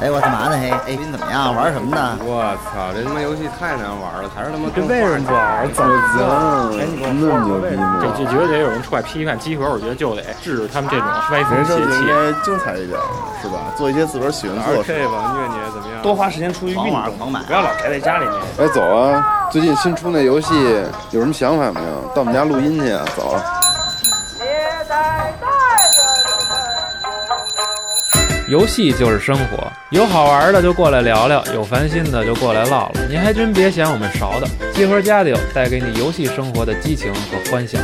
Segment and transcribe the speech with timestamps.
[0.00, 0.56] 哎，我干嘛呢？
[0.56, 1.52] 嘿，哎，你怎么样？
[1.52, 2.16] 玩什么呢？
[2.22, 5.66] 我操，这他妈游戏太难玩了，还是他妈这为什么不玩？
[5.74, 6.22] 怎么行？
[6.78, 7.98] 哎，你跟那么牛逼吗？
[8.00, 11.98] 这这绝对有人出来批判集合，我觉得就得制止他们这种歪风邪气。
[11.98, 12.94] 应该精彩一点，
[13.42, 13.58] 是吧？
[13.76, 14.94] 做一些自个儿喜欢做的事。
[14.94, 16.00] 这吧，虐你怎么样？
[16.00, 18.34] 多花时间出去运动，狂买，不要老宅在家里面。
[18.60, 19.37] 哎，走啊！
[19.50, 20.54] 最近新出那游戏
[21.10, 22.12] 有什么想法没有？
[22.14, 23.02] 到我们家录音去啊！
[23.16, 23.42] 走了。
[28.46, 33.00] 游戏就是生活，有好玩的就过来聊聊，有烦心的就过来唠唠。
[33.08, 37.78] 您还真别嫌我们勺的，集合家里带给你游戏生活的激情和欢笑。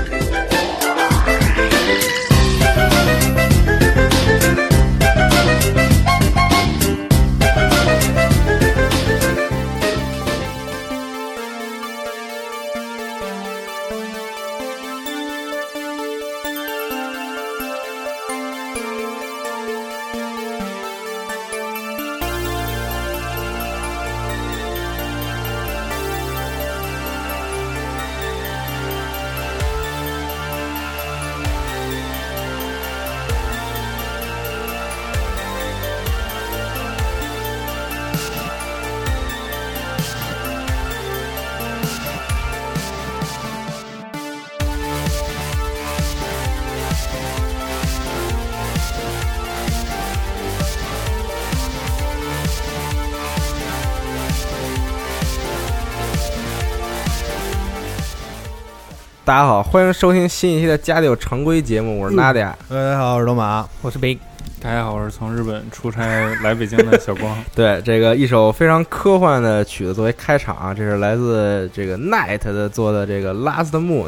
[59.35, 62.57] 大家好，欢迎收听新一期的《家里有常规》节目，我是娜迪亚。
[62.71, 64.17] 大家好，我是罗马，我是北。
[64.63, 66.07] 大家好，我是从日本出差
[66.45, 67.37] 来北京的小光。
[67.53, 74.05] 对，这个一首非常科幻的曲子作为开场啊，这是来自这个 Night 的做的这个《Last Moon》。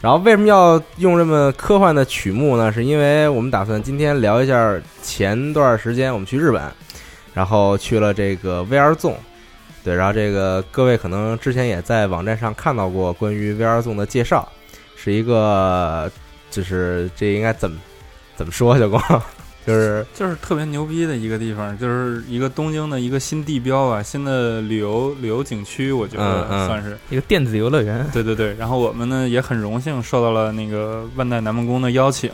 [0.00, 2.72] 然后为什么要用这么科幻的曲目呢？
[2.72, 6.60] 是因为我们打算今天聊一下前段时间我们去日本，
[7.32, 9.14] 然后去了这个 VR Zone。
[9.84, 14.50] 对，然后这个各位可能之前也在网站上看到过关于 VR Zone 的介绍，
[15.04, 16.10] 是一个
[16.50, 17.76] 就是这应该怎么
[18.36, 19.22] 怎么说小光？
[19.66, 28.06] 就是就是特别牛逼的一个地方，就是一个东京的一个新地标啊，新的旅游旅游景区，我觉得算是一个电子游乐园。
[28.12, 32.30] 对对对，然后我们呢也很荣幸受到了那个万代南梦宫的邀请，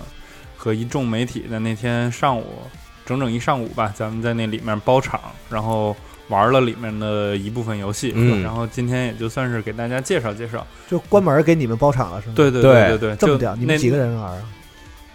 [0.56, 2.64] 和一众媒体的那天上午
[3.06, 5.96] 整整一上午吧，咱们在那里面包场，然后
[6.30, 10.66] 玩了里面的一部分游戏，嗯然后今天也就算是给大家介绍介绍。
[10.88, 12.32] 就关门给你们包场了，是吗？
[12.34, 13.54] 对对对对对，这么屌！
[13.56, 14.42] 你们几个人玩啊？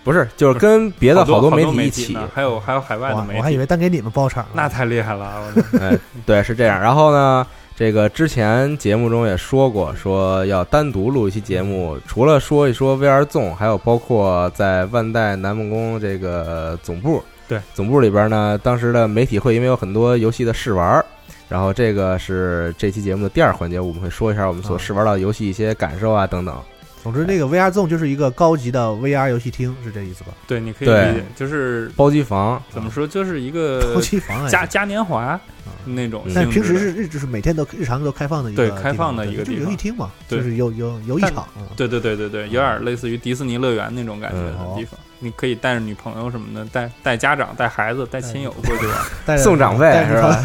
[0.04, 4.52] 不是，就是跟别的好多多媒体一起，呢还有还有海外的媒体，我我还以为单给你们包场呢。
[4.54, 6.80] 那太厉害了，我 哎，对，是这样。
[6.80, 17.60] 然后呢，这个之前节目中也说过，说要单独录一期节目，除了说一说 VR Zone，还有包括在万代南梦宫这个总部，对。
[17.74, 21.04] 总部里边呢，当时的媒体会因为有很多游戏的试玩，
[21.48, 26.56] 然后这个是这期节目的第二环节，我们会说一下我们所试玩到的游戏一些感受啊等等。
[27.04, 30.32] 总之，那个 VR Zone 就是一个高级的 VR 游戏厅，是这意思吧？
[30.48, 32.60] 对，你可以理解，就是包机房。
[32.72, 35.40] 怎么说，就是一个 包机房哎嘉嘉年华
[35.86, 36.26] 那种。
[36.34, 41.48] 但平时是日就是每天都日常都开放的一个对开放的一个游戏厅嘛，就是有有有一场。
[41.60, 41.64] 嗯。
[41.76, 44.70] 对对对对对，有点类似于迪士尼乐园那种感觉嗯。
[44.70, 45.00] 的地方。
[45.20, 49.38] 你可以带着女朋友什么的，带带家长、带孩子、带亲友过去玩。
[49.38, 50.42] 送长辈是吧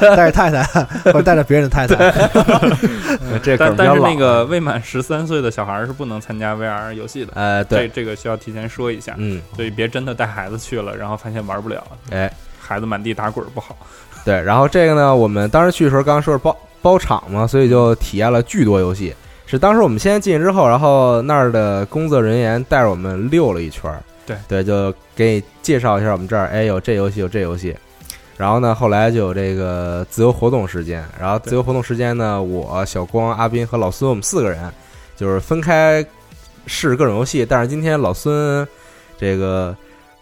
[0.16, 0.62] 带着太太，
[1.04, 1.96] 或者带着别人的太太。
[3.42, 7.32] 这但但是那个未满十三岁的小孩是不能参加 VR 游戏的。
[7.34, 13.76] 呃，对，这个需要提前说一下，嗯，所以别真的带孩子去了，然后发现玩不了，哎，孩子满地打滚不好。
[14.24, 19.14] 对，然后这个呢，我们当时去的时候，刚刚说是包包场嘛，所以就体验了巨多游戏。
[19.50, 27.74] 是当时我们先进去之后，然后那儿的工作人员带着我们溜了一圈儿，对对，就给你介绍一下我们这儿，哎，有这游戏，有这游戏。
[28.36, 34.70] 然后呢，后来就有这个自由活动时间，然后自由活动时间呢，我小光、阿斌和老孙，我们四个人
[35.16, 36.06] 就是分开
[36.66, 37.44] 试各种游戏。
[37.44, 38.64] 但是今天老孙
[39.18, 39.74] 这个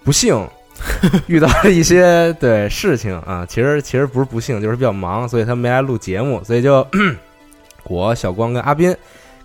[0.02, 0.48] 不幸
[1.26, 6.86] 遇到了一些对事情啊，其实其实不是不幸，就是比较忙，所以他没来录节目，所以就
[7.88, 8.94] 我小光跟阿斌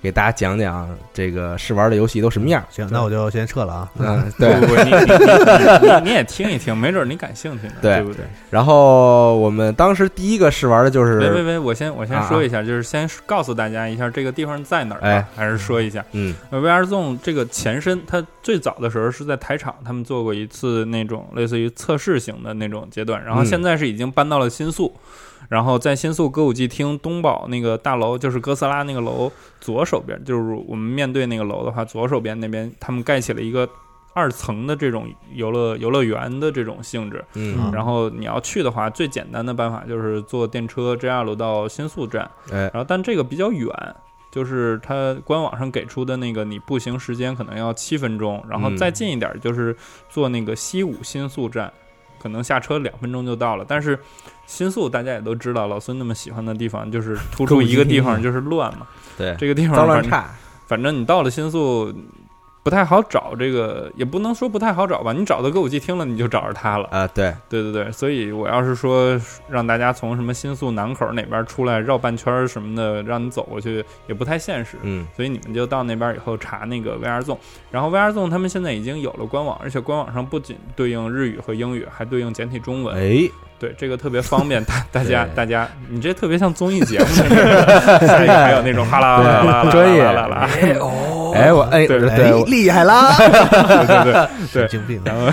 [0.02, 2.64] 给大家讲讲这个试玩的游戏都什么样。
[2.72, 3.92] 行，那我就先撤了啊。
[4.00, 4.52] 嗯， 对。
[4.60, 8.26] 不不，你你你你你也听一听，没准你感兴趣呢，对对不对？
[8.50, 16.04] 然后我们当时第一个试玩的就是喂喂喂，我先我先啊说一下，就是先告诉大家一下这个地方在哪儿啊，哎还是说一下。
[16.14, 23.46] 嗯呃 VR Zone 这个前身，它最早的时候是在台场，他们做过一次那种类似于测试型的那种阶段，然后嗯。
[23.46, 24.94] 现在是已经搬到了新宿，
[25.50, 33.68] 然后在新宿歌舞伎町东宝那个大楼，就是哥斯拉那个楼左手边，就是我们面对那个楼的话，左手边那边他们盖起了一个
[34.14, 37.24] 二层的这种游乐游乐园的这种性质。
[37.34, 43.70] 嗯，然后你要去的话，最简单的办法就是坐电车 JR 路到新宿站，哎，然后但这个比较远，
[44.32, 49.76] 就是它官网上给出的那个你步行时间可能要七分钟，然后嗯再近一点就是
[50.10, 51.72] 坐那个西武新宿站，
[52.20, 53.66] 可能下车两分钟就到了。
[53.68, 54.00] 但是
[54.46, 58.88] 新宿大家也都知道，老孙那么喜欢的地方就是突出一个地方就是乱嘛，
[59.18, 60.32] 对，这个地方乱差，
[60.66, 61.94] 反正你到了新宿。
[62.64, 65.12] 不太好找这个，也不能说不太好找吧。
[65.14, 66.88] 你找到歌舞伎厅了，你就找着它了。
[66.92, 69.20] 啊，对，对对对，所以我要是说
[69.50, 74.78] 让大家从什么新宿南口哪边出来绕半圈什么的，让你走过去也不太现实。
[74.84, 77.38] 嗯，所以你们就到那边以后查那个 VR Zone，
[77.72, 82.96] 然后 VR Zone 他们现在已经有了官网，而且官网上不仅对应日语和英语，还对应简体中文。
[82.96, 83.28] 哎，
[83.62, 87.06] 对，这个特别方便，大大家大家，你这特别像综艺节目，
[88.08, 90.50] 下一个还有那种哈啦啦啦啦专业啦啦啦，
[91.36, 93.16] 哎，我哎，对对，厉害啦！
[93.16, 93.28] 对
[93.88, 94.14] 对对
[94.52, 95.32] 对神经病然后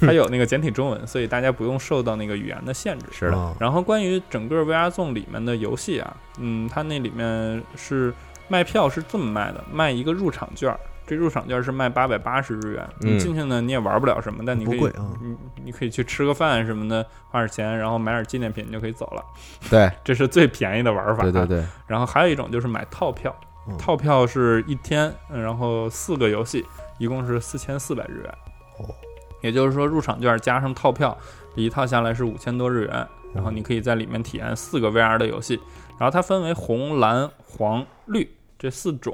[0.00, 3.06] 它有那个简体中文，所以大家不用受到那个语言的限制。
[3.12, 8.12] 是的，啊然后关于整个 VR Zone 里面的游戏啊，嗯，它那里面是
[8.48, 10.74] 卖票是这么卖的，卖一个入场券
[11.04, 12.88] 儿，这入场券儿是卖八百八十日元。
[13.02, 19.24] 嗯你进去呢，你也玩不了什么，但你可以啊你你可以去吃个饭什么的，花点钱，然后买点纪念品，你就可以走了。
[19.68, 21.22] 对，这是最便宜的玩法。
[21.22, 21.46] 对对。
[21.46, 23.34] 对，然后还有一种就是买套票，
[23.68, 26.64] 嗯套票是一天，嗯然后四个游戏，
[26.98, 28.34] 一共是四千四百日元。
[28.78, 28.94] 哦，
[29.42, 31.16] 也就是说入场券加上套票，
[31.54, 33.06] 一套下来是五千多日元。
[33.34, 35.60] 然后你可以在里面体验四个 VR 的游戏，
[35.98, 39.12] 然后它分为红、蓝、黄、绿这四种。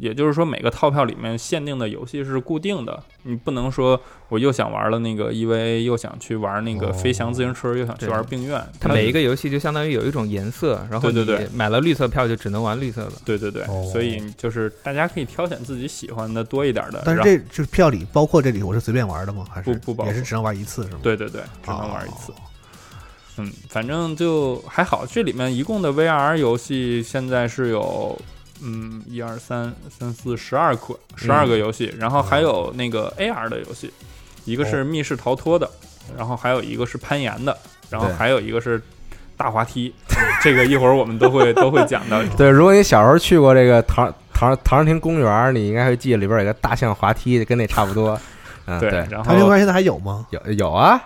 [0.00, 8.64] 也就是说，每个套票里面限定的游戏是固定的，你不能说我又想玩了那个 EVA，又想去玩那个哦飞翔自行车，又想去玩病院。
[8.80, 13.12] 它每一个游戏就相当于有一种颜色，然后对对对买了绿色票就只能玩绿色的。
[13.24, 17.02] 对对对，哦所以就是大家可以挑选自己喜欢的多一点的。
[17.04, 19.44] 但是这就是票里包括这里，我是随便玩的吗？
[19.50, 21.00] 还是不不包也是只能玩一次是吗？
[21.02, 22.32] 对对对，只能玩一次。
[22.32, 22.36] 哦
[23.38, 25.06] 嗯，反正就还好。
[25.06, 28.20] 这里面一共的 VR 游戏现在是有，
[28.62, 33.92] 嗯，一二三三四十二款，十二个游戏，然后还有那个 AR 的游戏，
[34.44, 35.68] 一个是密室逃脱的，
[36.16, 37.56] 然后还有一个是攀岩的，
[37.90, 38.80] 然后还有一个是
[39.36, 39.92] 大滑梯。
[40.08, 42.22] 嗯 这个一会儿我们都会 都会讲到。
[42.36, 48.18] 对，如果你小时候去过这个唐唐唐人亭公园，你应该会记得里边有个大象滑梯，跟那差不多。
[48.66, 50.26] 嗯，对，对，然后唐人街现在还有吗？
[50.30, 51.00] 有有啊，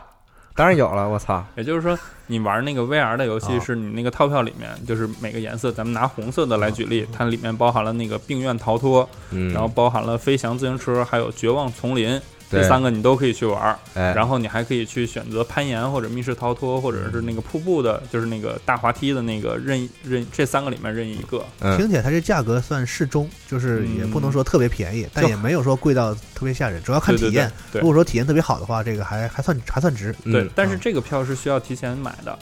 [0.56, 3.60] 当然有了，我操， 也就是说，你玩那个 VR 的游戏，啊。
[3.60, 12.18] 是你那个套票里面，就是每个颜色，咱们拿红色的来举例，它里面包含了那个病院逃脱，嗯，然后包含了飞翔自行车，还有绝望丛林，
[12.50, 13.76] 这三个你都可以去玩。
[13.94, 21.44] 哎，然后你还可以去选择攀岩或者密室逃脱，或者是那个瀑布的，就是那个大滑梯的那个任任这三个里面任意一个。
[21.60, 27.52] 嗯，听起来它这价格算适中，就是也不能说特别便宜，但也没有说贵到特别吓人，主要看对对体验。
[27.72, 27.80] 对。
[27.80, 30.14] 如果说体验特别好的话，这个还还算还算值。
[30.24, 32.38] 对，嗯但是这个票是需要提前买的，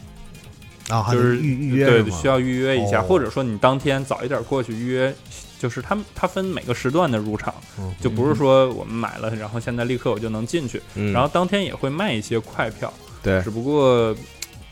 [0.89, 3.03] 啊，还就是预预约对，需要预约一下，哦。
[3.09, 5.15] 或者说你当天早一点过去预约。
[5.59, 10.83] 就是他们，它分每个时段的入场，嗯就不是说我们买了，然后现在立刻我就能进去。
[10.95, 12.93] 嗯，然后当天也会卖一些快票，
[13.23, 14.15] 对只不过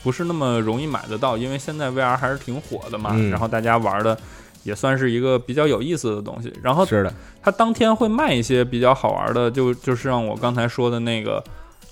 [0.03, 4.17] 不是那么容易买得到，因为现在 VR 还是挺火的嘛，嗯然后大家玩的
[4.63, 6.53] 也算是一个比较有意思的东西。
[6.61, 11.43] 然后是的，它当天会卖一些比较好玩的，就就是像我刚才说的那个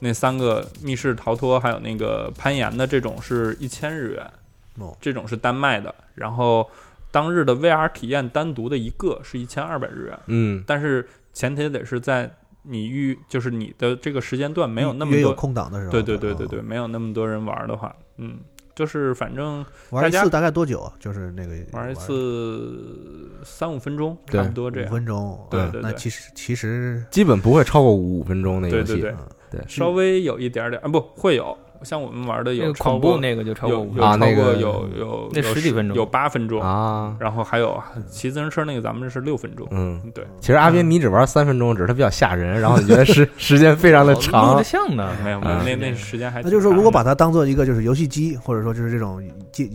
[0.01, 4.31] 那三个密室逃脱，还有那个攀岩的这种是一千日元，
[4.79, 5.93] 哦这种是单卖的。
[6.13, 6.69] 然后
[7.11, 12.31] 当日的 VR 体验单独的一个是一千二百日元，嗯，但是前提得是在
[12.63, 15.91] 你预就是你的这个时间段没有那么约有多空档的时候。
[15.91, 18.39] 对对对对啊对，没有那么多人玩的话，嗯，
[18.75, 20.93] 就是反正大家玩一次大概多久啊？
[20.99, 24.89] 就是那个玩一次三五分钟，差不多这样。
[24.89, 25.33] 五分钟。
[25.33, 25.81] 啊对对对。
[25.81, 29.11] 那其实其实基本不会超过五分钟的游戏，对对对。
[29.11, 29.61] 嗯对。
[29.67, 35.95] 稍微有一点点啊，不会有，像我们玩的有恐怖那个就超过有五有超过啊那个有有那十几分钟。
[35.95, 37.77] 有八分钟，啊，然后还有
[38.09, 40.01] 骑自行车那个咱们是六分钟，嗯。
[40.13, 44.47] 对，其实阿斌，你只玩三分钟，只是它比较吓人， 然后你觉得时 时间非常的长。
[44.47, 49.21] 录长着，像呢，没有没有，啊那那时间还那就是说，如果把它它当做一个就是游戏机，或者说就是这种
[49.51, 49.69] 街，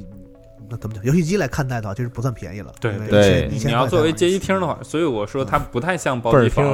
[0.69, 1.05] 那怎么讲？
[1.05, 2.73] 游戏机来看待的话，就是不算便宜了。
[2.81, 6.65] 对对你1000要作为街机厅的话，所以我说它不太像包机房，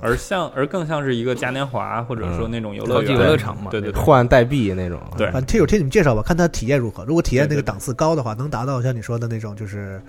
[0.00, 7.04] 而像而更像是一个嘉年华或者说那种游乐园游乐场嘛对对对，换代币那种，对反正听有听你们介绍吧，看它体验如何。
[7.04, 10.00] 如果体验那个档次高的话，能达到像你说的那种，就是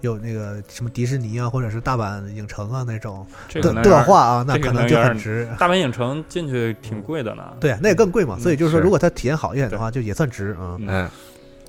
[0.00, 5.48] 有那个什么迪士尼啊，或者是大阪影城啊那种的的话啊，那可能就很值。
[5.58, 7.42] 大阪影城进去挺贵的呢。
[7.58, 8.38] 对，那也更贵嘛。
[8.38, 10.76] 所以就是说，如果它体验好一点的话，就也算值啊。
[10.78, 11.10] 嗯嗯，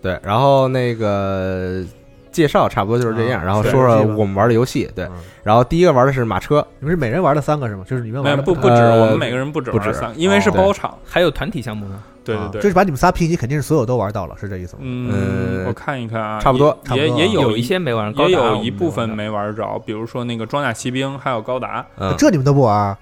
[0.02, 1.84] 对，然后那个
[2.32, 4.90] 介绍差不多就是这样，啊然后说说我们玩的游戏。
[4.96, 5.12] 对嗯，
[5.44, 7.84] 然后第一个玩的是马车，你们是每人玩了三个是吗？
[7.88, 10.98] 就是你们没玩不不止，呃我们每个人不止不止玩三个，因为是哦包场。
[11.06, 11.96] 还有团体项目呢。
[11.96, 14.82] 啊对对对，就是把你们仨拼起，肯定是所有都玩到了，是这意思吗？
[14.84, 22.96] 嗯，呃我看一看啊，差不多也也差不多啊有有一些没玩，高也达我们有一部分玩没玩着，比如说那个装甲骑兵，还有高达，嗯，这你们都不玩？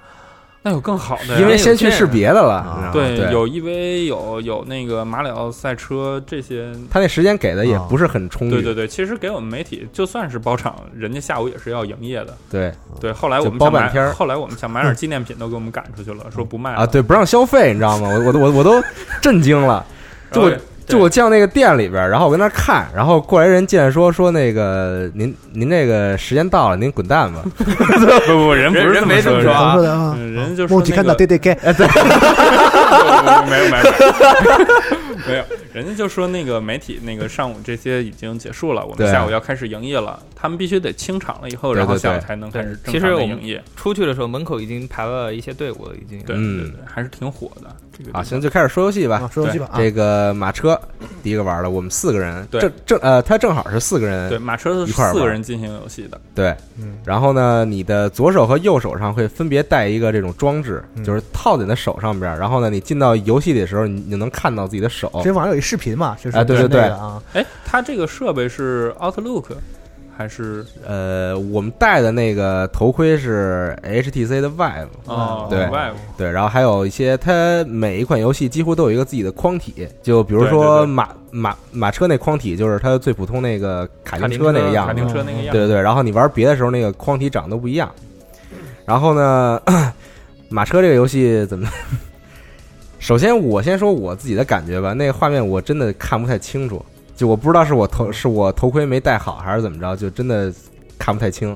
[0.68, 1.40] 那有更好的呀。
[1.40, 6.72] 因为先去试别的了对，有 EVA，有有那个马里奥赛车这些。
[6.92, 8.52] 他那时间给的也啊不是很充裕。
[8.52, 12.38] 对对对，其实给我们媒体就算是包场，人家下午也是要营业的。
[12.52, 18.10] 对对，后来我们包半天后来我们想买点纪念品，都给我们赶出去了，说不卖了啊，对，不让消费，你知道吗？
[18.10, 18.84] 我我都我我都
[19.22, 19.86] 震惊了。
[20.30, 27.42] 就我然后就我进到那个店里边儿，然后我跟那儿看，然后过来人进来说说那个您您这个时间到了，您滚蛋吧。
[27.58, 29.76] 不不不，人不是人这么说的没这么说啊。
[29.76, 31.54] 怎么说的人就说梦吉看到那个对对该，
[33.50, 33.78] 没有没。
[33.78, 33.84] 有
[35.32, 35.44] 没有，
[35.74, 43.64] 人家就说那个媒体那个上午这些已经结束了，我们下午要开始营业了，他们必须得清场了以后，然后下午才能开始正常的其实营业。
[43.76, 46.22] 出去的时候，门口已经排了一些队伍了，已经。
[46.24, 47.76] 对嗯对对，还是挺火的。
[47.98, 49.30] 这个啊，行，就开始说游戏吧啊。
[49.34, 49.78] 说游戏吧啊。
[49.78, 50.80] 这个马车
[51.24, 62.38] 第一个玩的，我们四个人，对正正呃，他正好是四个人，对马车是四个一块儿玩人进行游戏的，对嗯然后呢，你的左手和右手上会分别带一个这种装置，嗯就是套在你的手上边儿。
[62.38, 65.12] 然后呢，你进到游戏里的时候，你你就能看到自己的手。
[65.18, 66.82] 之前网上有一视频嘛，就是哎对对对。
[66.82, 69.46] 啊，哎，它这个设备是 Outlook
[70.18, 70.66] 还是？
[70.86, 75.60] 呃，我们戴的那个头盔是 HTC 的 Vive，哦对。
[75.66, 80.66] Vive 对，然后还有一些，它每一款游戏几乎都有一个自己的框体，就比如对对对。
[80.66, 87.92] 说马马马车那框体，就是它最普通那个卡丁车那个样子，卡丁车那个样子，对对对，然后你玩别的时候，那个框体长得都不一样。
[88.86, 89.62] 然后呢，
[90.50, 91.68] 马车这个游戏怎么？
[93.00, 94.94] 首先，我先说我自己的感觉吧。
[94.94, 96.84] 那个画面我真的看不太清楚，
[97.16, 100.54] 就我不知道是我头是我头盔没戴好还是怎么着，就真的
[100.98, 101.56] 看不太清。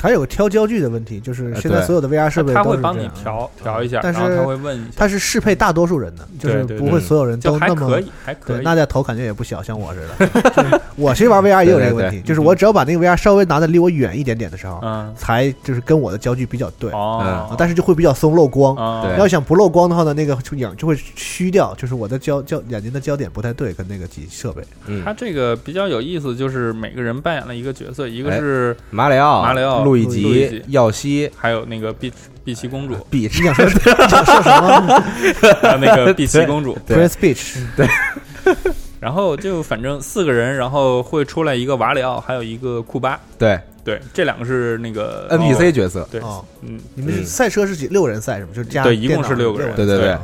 [0.00, 8.64] 还有个挑焦距的问题，就是现在所有的 VR 设备它会帮你调调一下，但是他会问一下，它是适配大多数人的，就是不会所有人都那么可以，还可对，以。
[8.64, 10.80] 那家头感觉也不小，像我似的。
[10.96, 15.12] 我其实玩 VR 也有这个问题，就是我只要把那个 VR 稍微拿的离我远一点点的时候，嗯。
[15.16, 16.90] 才就是跟我的焦距比较对，
[17.56, 18.76] 但是就会比较松漏光。
[19.18, 24.62] 要想不漏光的话呢，那个影就会虚掉，就是我的焦焦眼睛的焦点不太对，跟那个机设备。
[24.86, 25.02] 嗯。
[25.04, 32.12] 它，这个比较有意思，就是每个人扮演了一个角色，一个哎是马里奥、马里奥路易吉吉、耀西、还有那个碧
[32.44, 35.02] 碧琪公主，碧你想说 说什么
[35.62, 37.54] 还有那个碧琪公主，对？Prince Peach，
[39.00, 43.58] 然后就反正四个人，然后会出来一个瓦里奥，还有一个库巴，对。
[43.86, 46.08] 对，这两个是那个 NPC 角色。
[46.10, 47.86] 对，哦，嗯，你们赛车是几？
[47.86, 48.48] 六人赛是吗？
[48.52, 49.76] 就是加对一共是六个人。
[49.76, 50.10] 对对对。
[50.10, 50.22] 啊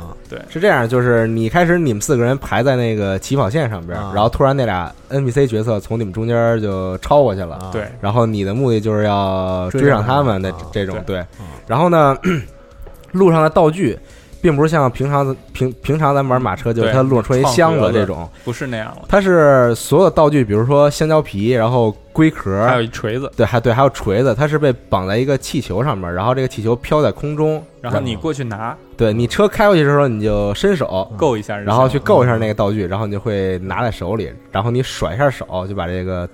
[0.49, 4.11] 是这样，就是你开始你们四个人排在那个起跑线上边，啊。
[4.13, 7.69] 然后突然那俩 NPC 角色从你们中间就超过去了，啊。
[7.71, 11.19] 对，然后你的目的就是要追上他们的这种对。
[11.19, 11.27] 啊。
[11.65, 12.17] 然后呢，
[13.13, 13.97] 路上的道具
[14.43, 31.09] 并不是像平常平平常咱们玩马车，就是它路上出一箱子这种，不是那样了，它是所有道具，比如说香蕉皮，然后龟壳，还有一锤子，对，还对，还有锤子，它是被绑在一个气球上面，然后这个气球飘在空中，然后你过去拿对你车开过去的时候，你就伸手。
[31.17, 36.27] 够一下然后去够一下那个道具，然后你就会拿在手里，然后你甩一下手，就把这个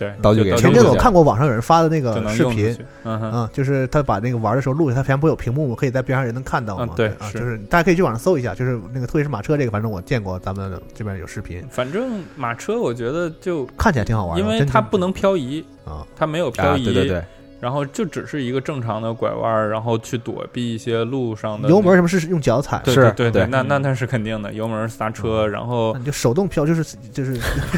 [0.00, 5.74] 对刀就给就前阵子我看过网上有人发的那个视频嗯就是他把那个玩的时候录下，他前面不有屏幕吗？
[5.78, 6.96] 可以在边上也能看到嘛嗯？
[6.96, 17.24] 对啊，就是大家可以去网上搜一下，就是那个特别是马车这个，反正我见过，咱们这边有视频，反正马车我觉得就看起来挺好玩的，因为它不能漂移，啊，它没有漂啊，移，对对对，
[17.60, 27.36] 然后就只是一个正常的拐弯儿，然后去躲避一些路上的油门什么是用脚踩，对是对对，对那那那是肯定的，油门刹车，然后你就手动飘，就是就是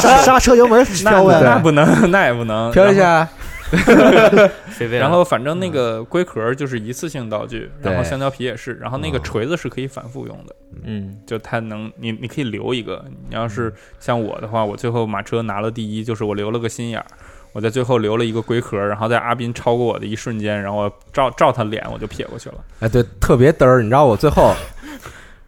[0.00, 2.96] 刹刹车油门那飘呗，那不能，那也不能 飘一。
[2.96, 3.28] 下，
[4.98, 10.54] 然后反正那个龟壳就是一次性道具，然后香蕉皮也是，然后那个哦锤子是可以反复用的，
[10.84, 13.04] 嗯，就它能你你可以留一个。
[13.28, 17.06] 你要是像我的话，我最后马车拿了第一，就是我留了个心眼儿。
[17.52, 22.56] 我在最后留了一个龟壳，然后在阿斌超过我的一瞬间，然后照照他脸我就撇过去了。
[22.80, 23.82] 哎，对，特别嘚儿。
[23.82, 24.54] 你知道我最后，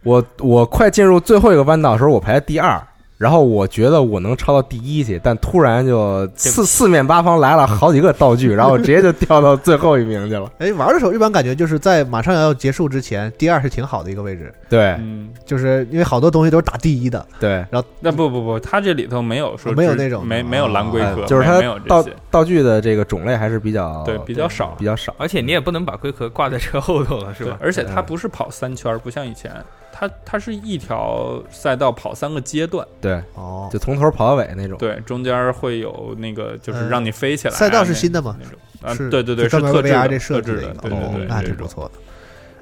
[0.03, 2.79] 我我快进入最后一个弯道的时候，我排在第二，
[3.17, 10.51] 然后我觉得我能超到第一去，但突然就四四面八方来了好几个道具，然后我直接就掉到最后一名去了。
[10.59, 24.83] 哎，玩的时候一般感觉就是在马上要结束之前，第二是挺好的一个位置，对嗯，就是因为好多东西都是打第一的，对，然后那不不不，他这里头没有说没有那种没没有蓝龟哎壳，就是它没没有这道，道具的这个种类还是比较对比较少比。
[24.83, 25.15] 较少。
[25.17, 27.57] 而且你也不能把龟壳挂在车后头了，是吧？
[27.61, 29.51] 而且它不是跑三圈，不像以前，
[29.97, 34.77] 它它是一条赛道跑三个阶段，对，哦，就从头跑到尾那种。
[34.77, 37.57] 对，中间会有那个就是呃让你飞起来啊。
[37.57, 41.91] 赛道是新的吗那种啊，是对对对，是专门为特制 VR 的这设置的，哦那挺不错的。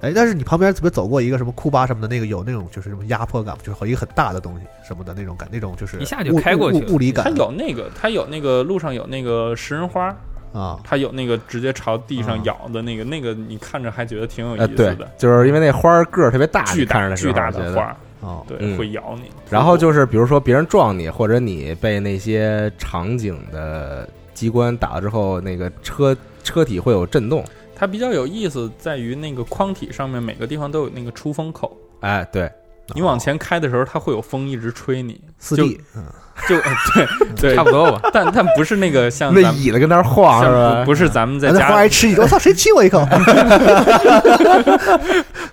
[0.08, 10.16] 哎，但是你旁边怎么走过一个什么库巴什么的那个有那种就是什么压迫感，就是一个很大的东西什么的那种感，那种就是一下就开过去物物理它有那个，它有那个路上有那个食人花，
[10.54, 10.80] 啊。
[10.84, 12.28] 它有那个直接朝地啊。
[12.28, 18.78] 上咬的那个，那个你看着还觉得挺有意思的，，就是因为那花儿个儿特别大，巨大巨大的花，哦，对，嗯。
[18.78, 19.30] 会咬你。
[19.50, 27.44] 然后就是比如说别人撞你，或者你被那些场景的机关打了之后，那个车车体会有震动。
[27.76, 32.50] 它比较有意思在于那个框体上面每个地方都有那个出风口，哎，对，
[32.94, 36.06] 你往前开的时候，它会有风一直吹你，四 D，嗯，
[36.50, 36.64] 就呃
[36.94, 37.08] 对
[37.50, 38.02] 对，差不多吧。
[38.12, 40.80] 但但不是那个像那椅子跟那儿晃是像吧？
[40.82, 43.06] 不不是咱们在家还吃一口，我操，谁亲我一口？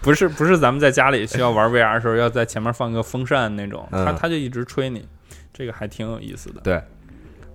[0.00, 5.06] 不是不是咱们在家里需要玩 VR 的时候要在前面放个风扇那种，嗯它它就一直吹你，
[5.52, 6.60] 这个还挺有意思的。
[6.62, 6.82] 对，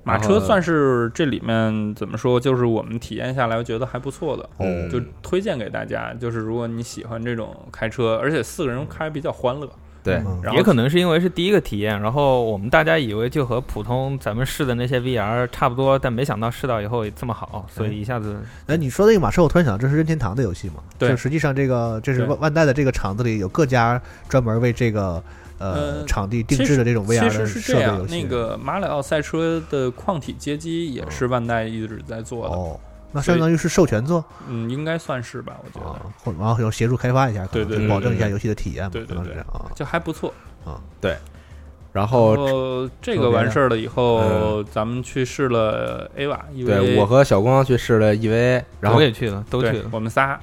[0.03, 6.13] 马车算是这里面怎么说，就是我们体验下来，我觉得还不错的，嗯就推荐给大家。
[6.19, 9.67] 就是如果你喜欢这种开车，而且四个人开比较欢乐，
[10.05, 20.75] 对，嗯然后也可能是因为是第一个体验，然后我们大家以为就和普通咱们试的那些 VR 差不多，但没想到试到以后也这么好，所以一下子哎，你说那个马车，我突然想到，这是任天堂的游戏嘛？
[20.99, 25.23] 对就实际上这个这是万万代的这个厂子里有各家专门为这个
[25.57, 28.21] 呃呃场地定制的这种 VR 其实的是这样设备游，戏。
[28.21, 32.79] 那个马里奥赛车的矿体街机也是万代一直在做的，哦，
[33.15, 34.23] 那相当于是授权做？
[34.49, 39.33] 嗯，应该算是吧，我觉啊得，或然后有协助开发一下，可能对对保证一下游戏的体验嘛，对对可能是对。
[39.35, 39.71] 这样啊。
[39.73, 40.33] 就还不错。
[40.65, 41.15] 啊，对。
[41.93, 42.35] 然后
[43.01, 44.65] 这个完事儿了以后，嗯。
[44.69, 49.87] 咱们去试了 AVA，对我和小光去试了 EVA，然后我也去了，都去了。
[49.91, 50.37] 我们仨，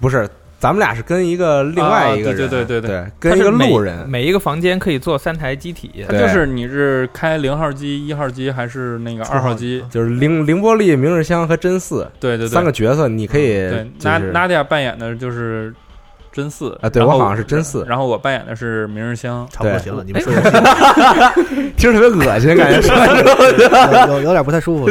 [0.00, 2.64] 不是咱们俩是跟一个另外一个人，啊对对。
[2.64, 9.84] 对对对，跟一个路人，每一个房间可以坐三台机体，它就是你是开零号机、一号机还是那个二号机？
[9.90, 15.72] 就是凌凌波丽、明日香和真四对对对，三个角色，你可以对，就是娜娜迪亚扮演的就是
[16.32, 16.76] 真四。
[16.82, 17.84] 啊对我好像是真四。
[17.88, 19.46] 然后我扮演的是明日香。
[19.50, 19.54] 对。
[19.56, 20.32] 差不多行了，你们说
[21.76, 24.90] 听着特别恶心，感觉 有有点不太舒服。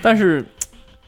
[0.00, 0.44] 但是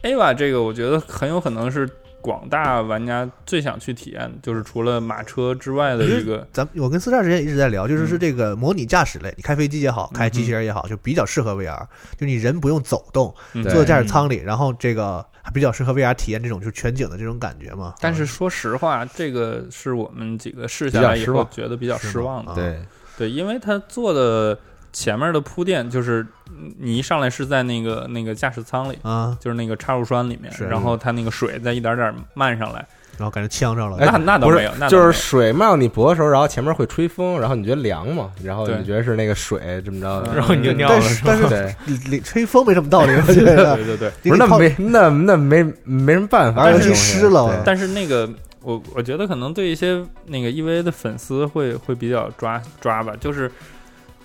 [0.03, 1.89] AVA 这个，我觉得很有可能是
[2.29, 6.47] 广大玩家最想去体验的，就是除了马车之外的一个。
[6.53, 11.87] 咱我跟四十二之前一直在聊，就是嗯是这个模拟驾驶类，你开飞机也好，开机器人也好，就比较适合 VR。
[12.19, 17.95] 就你人不用走动，坐在驾驶舱里，然后这个还比较适合 VR 体验这种就是全景的这种感觉嘛。
[17.99, 22.53] 但是说实话，这个是我们几个试下来以后觉得比较失望的。
[22.53, 22.79] 啊对
[23.17, 24.57] 对，因为他做的
[24.93, 26.29] 前面的铺垫，就是嗯
[26.79, 33.97] 你一上来是在那个那个驾驶舱里，啊，就是那个插入栓里面，然后它那个水再一点点漫上来，然后感觉呛着了。
[33.99, 38.77] 哎那那倒没有，那就是水漫到你脖子时候，然后前面会吹风，然后你觉得凉嘛，然后对。
[38.79, 43.75] 你觉得是那个水这么着的，然后你就尿了，但是吹风没什么道理，我觉得。
[43.77, 44.11] 对对对。
[44.23, 47.63] 不是那没那那没没什么办法，玩游戏这东西湿了。
[47.65, 48.29] 但是那个
[48.63, 53.51] 我我觉得可能对一些那个 EVA 的粉丝会会比较抓抓吧，就是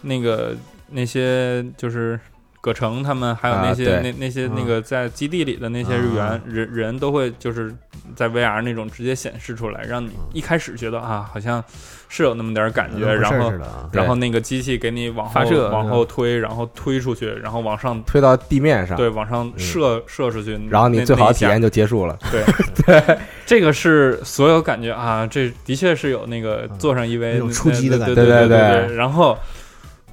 [0.01, 0.55] 那个
[0.93, 2.19] 那些就是
[2.62, 4.51] 葛城他们，还有那些、啊那那些嗯。
[4.56, 6.39] 那个在基地里的那些人、啊。
[6.47, 7.73] 人人都会就是
[8.15, 11.62] 在 VR 那种直接显示出来，让你一开始觉得啊好像
[12.08, 13.51] 是有那么点儿感觉，跟然后。
[13.91, 22.17] 然后那个机器给你往后发射往后推，然后推出去，然后往上推到地面上，对往上射、射出去，然后你最好的体验就结束了。
[22.32, 22.43] 对
[23.03, 23.17] 对。
[23.45, 29.38] 这个是所有感觉啊，这的确是有那个坐上一 v 那种出击的感觉对对对对对对然后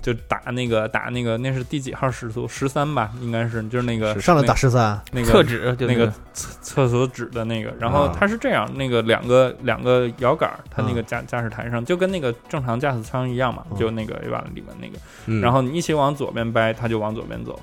[0.02, 2.48] 就打那个打那个那是第几号使徒？
[2.48, 17.58] 十三吧，应该是就是那个上来打十三，那个厕纸就那个个厕厕所纸的那个，然后啊它是这样，那个两个两个摇杆儿，它那个啊驾驾驶台上就跟那个正常驾驶舱一样嘛，嗯就那个 A 瓦里面那个，嗯然后你一起往左边掰，它就往左边走。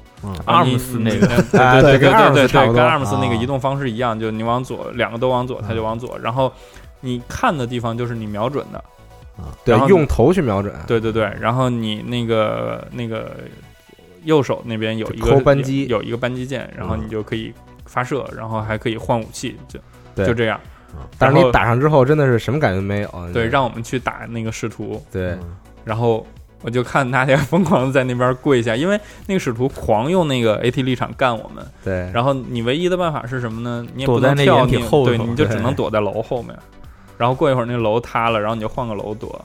[0.45, 6.51] Arms 那个 对啊对对对跟 Arms 对跟 Arms 那个啊移动方式一样，就你往左，两个都往左，它就往左，然后
[7.01, 8.83] 你看的地方就是你瞄准的，
[9.63, 13.35] 对然后，用头去瞄准，对对对，然后你那个那个
[14.23, 15.85] 右手那边有一个扳机。
[15.87, 17.53] 有有一个扳机键，然后你就可以
[17.85, 19.79] 发射，然后还可以换武器，就
[20.25, 20.59] 就这样。
[21.19, 23.09] 但是你打上之后真的是什么感觉都没有。
[23.31, 25.31] 对，让我们去打那个使徒，对。
[25.31, 25.55] 嗯。
[25.85, 26.25] 然后
[26.63, 33.85] 我就看大家疯狂的在那边跪下，因为那个使徒狂用那个 AT 立场干我们，对，然后你唯一的办法是什么呢？
[33.93, 36.53] 你也躲不能跳，在那掩体你后头对，你就只能躲在楼后面，
[37.17, 39.43] 然后过一会儿那楼塌了，然后你就换个楼躲，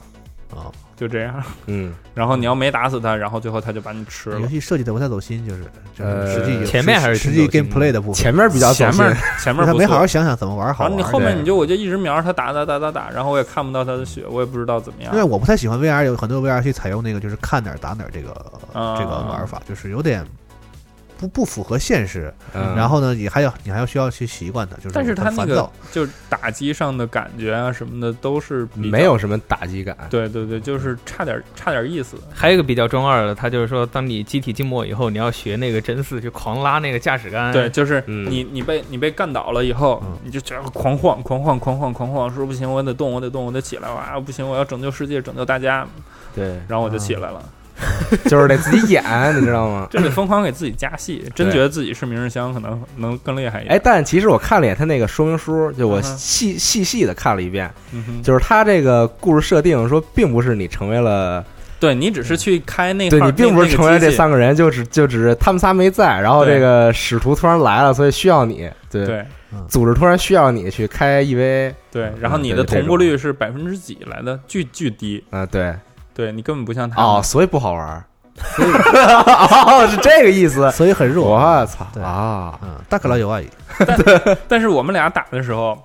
[0.51, 1.43] 啊，就这样。
[1.65, 4.47] 嗯，然后你要没打死他，然后最后他就把你吃了游。
[4.47, 5.63] 戏设计的不太走心，就是
[5.97, 11.07] 就是呃实际前面还是实际挺走心的 gameplay 的部分，前面比较走心前面前面他没好好想想怎么玩好然后玩。
[11.07, 15.23] 你后面你就我就一直瞄着他打打打打打，然后我也看不到他的血，我也不知道怎么样因为。
[15.23, 18.29] 我不太喜欢 VR，有很多 VR 游戏采用那个就是看哪儿打哪儿这个
[18.71, 20.23] 啊这个玩法，就是有点
[21.19, 22.33] 不不符合现实。
[22.53, 25.69] 嗯然后呢，你还要你还要需要去习惯它，就是但是他那个。
[25.91, 29.95] 就是打击上的感觉啊什么的都是没有什么打击感。
[30.09, 32.17] 对对对，就是差点差点意思。
[32.33, 37.53] 还有一个比较中二的，他就是说，当你机体静默以后，你要学那个真四去狂拉那个驾驶杆。
[37.53, 44.19] 对，就是嗯你你被你被干倒了以后嗯，你就觉得狂晃狂晃狂晃狂晃，说不行，我得动，我得动，我得起来哇！
[44.19, 45.87] 不行，我要拯救世界，拯救大家，
[46.33, 47.43] 对，然后我就起来了。
[48.29, 49.03] 就是得自己演，
[49.35, 49.87] 你知道吗？
[49.91, 53.75] 就得疯狂给自己加戏，真觉得自己是明日香，可能能更厉害一点。
[53.75, 61.43] 哎，但其实我看了一眼他那个说明书，就我嗯细细细的看了一遍，嗯，就是他这个故事设定说，并不是你成为了，
[61.79, 64.11] 对你只是去开那个对你并不是成为这。
[64.11, 69.25] 三个人，就只就只是他们仨没在，然后这个使徒突然来了，所以需要你，对，对。
[69.67, 74.39] 组织突然需要你去开 EV，对，然后你的同步率是百分之几来的？
[74.47, 75.75] 巨巨低，啊，对，
[76.13, 78.05] 对你根本不像他哦，所以不好玩儿，
[78.59, 81.35] 哦，是这个意思，所以很弱。
[81.35, 83.41] 我操啊，嗯，大可乐有啊，
[84.47, 85.77] 但是我们俩打的时候，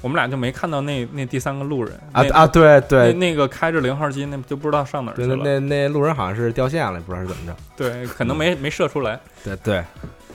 [0.00, 3.12] 我们俩就没看到那那第三个路人啊啊，对对。
[3.14, 5.36] 那个开着零号机，那就不知道上哪儿去了。
[5.42, 7.56] 那那路人好像是掉线了，不知道是怎么着。
[7.76, 9.18] 对，可能没没射出来。
[9.42, 9.78] 对对，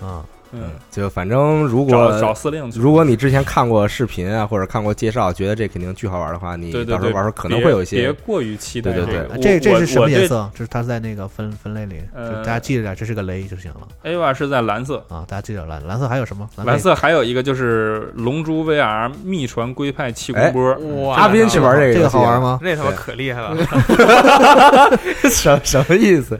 [0.01, 2.69] 啊，嗯，就反正如果找司令。
[2.75, 10.49] 如果你之前看过视频啊，或者看过介绍，觉得这肯定巨好玩的话，你到时候玩时候可能会有一些别过于期待对对对这这这是什么颜色？
[10.53, 15.23] 这是它是在那个分分类里，呃大家记着点，这是个雷就行了？AVA 是在蓝色，啊！
[15.27, 16.49] 大家记着蓝蓝色还有什么？
[16.65, 22.41] 蓝色还有一个就是《龙珠 VR 秘传龟派气功波》哇，阿斌去玩这个，这个好玩？
[22.41, 22.59] 吗？
[22.61, 23.55] 那他妈可厉害了！
[25.29, 26.39] 什什么意思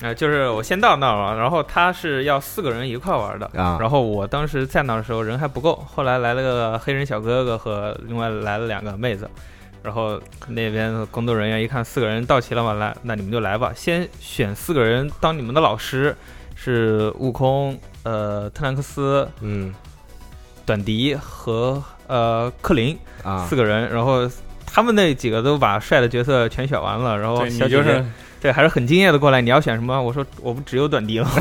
[0.00, 3.76] 呃，就是我先到那儿了，然后他是要四个人一块玩的，啊？
[3.80, 9.28] 然后我当时在那儿的时候人还不够，后来来了个黑人小哥哥和另外来了两个妹子，
[9.82, 16.14] 然后那边的工作人员一看四个人到齐了嘛，来，那你们就来吧，先选四个人当你们的老师，
[16.54, 19.74] 是悟空、呃特兰克斯、嗯
[20.64, 24.30] 短笛和呃克林啊四，个人，然后
[24.66, 28.04] 他们那几个都把帅的角色全选完了，然后小姐姐你就是
[28.40, 30.00] 对还是很敬业的过来，你要选什么？
[30.00, 31.28] 我说我不只有短笛了。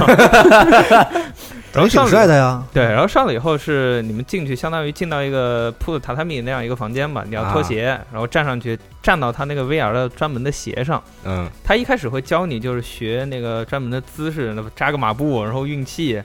[1.74, 11.02] 然后挺上帅的呀，对，然后上了以后是你们进去，相当于进到一个铺的榻榻米那样一个房间吧，你要脱鞋，然后站上去，站到他那个 VR 的专门的鞋上。
[11.24, 16.20] 嗯他一开始会教你就是学那个专门的姿势，那扎个马步，然后运气，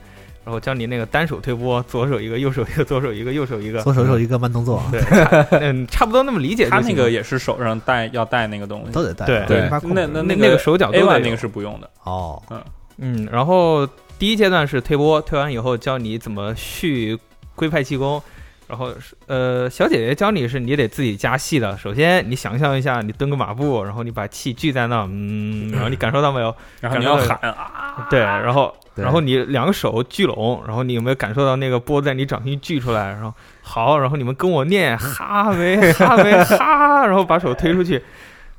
[0.44, 3.80] 然后教你那个单手推波，左手一个，右手一个，左手一个，右手一个。
[3.82, 5.00] 左手手一个慢动作，对，
[5.60, 6.96] 嗯，差不多那么理解就他行了。
[6.96, 8.92] 那个也是手上带要带那个东西。
[8.92, 11.88] 都得带，对对那那那那个手脚都 A 得那个是不用的。
[12.04, 12.60] 哦，嗯
[12.98, 13.86] 嗯，然后
[14.18, 17.16] 第一阶段是推波，推完以后教你怎么续
[17.54, 18.20] 龟派气功，
[18.72, 21.76] 然后是呃小姐姐教你是你得自己加戏的。
[21.76, 26.56] 首先你想象一下，你蹲个马步，然后你把气聚在那，嗯， 然后你感受到没有？
[26.80, 33.08] 然后你要喊啊，对，然后然后你两个手聚拢，然后你有没有感受到那个波在你掌心聚出来？
[33.08, 38.02] 然后好，然后你们跟我念哈维哈维哈，然后把手推出去。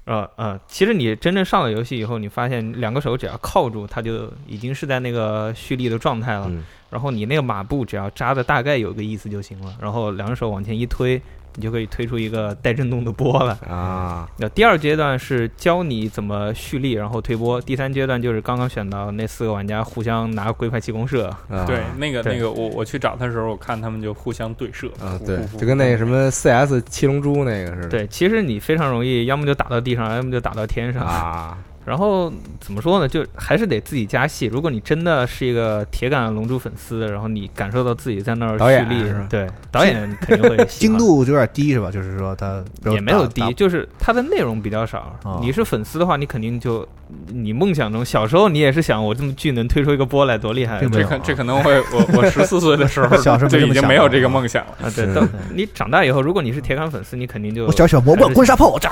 [0.06, 6.48] 呃呃，其实你真正上了游戏以后，你发现两个手只要靠住，它就已经是在那个蓄力的状态了。
[6.50, 6.64] 嗯
[6.94, 11.20] 然后你那个马步只要扎的大概有个意思就行了，然后两手往前一推，
[11.56, 13.58] 你就可以推出一个带震动的波了。
[13.68, 17.60] 啊，那第二阶段是教你怎么蓄力，然后推波。
[17.62, 21.28] 第三阶段就是刚刚选到那四个玩家互相拿龟派气功射。
[21.50, 24.88] 啊对，那个那个我我去找他的时候，我看他们就互相对射。
[25.00, 31.04] 啊，对就跟那个什么 CS 七龙珠那个似的，对，其实你非常容易，要么就打到地上，要么就打到天上。
[31.06, 33.08] 啊，然后怎么说呢？
[33.08, 34.46] 就还是得自己加戏。
[34.46, 41.92] 如果你真的是一个铁杆龙珠粉丝，然后你感受到自己在那儿导演蓄力是吧，对，导演肯定会 精度有点低是吧？
[41.92, 45.16] 就是说他也没有低，就是它的内容比较少。
[45.24, 46.88] 哦你是粉丝的话，你肯定就
[47.28, 54.72] 你梦想中小时候你也是想我这么巨能推出一个波来多厉害这可这可能会我我十四岁的时 候小时候就已经没有这个梦想了。
[54.84, 54.92] 啊！
[54.96, 58.90] 对，等你长大以后，如果你是铁杆粉丝，你肯定就我小小魔 棍婚纱炮，炸！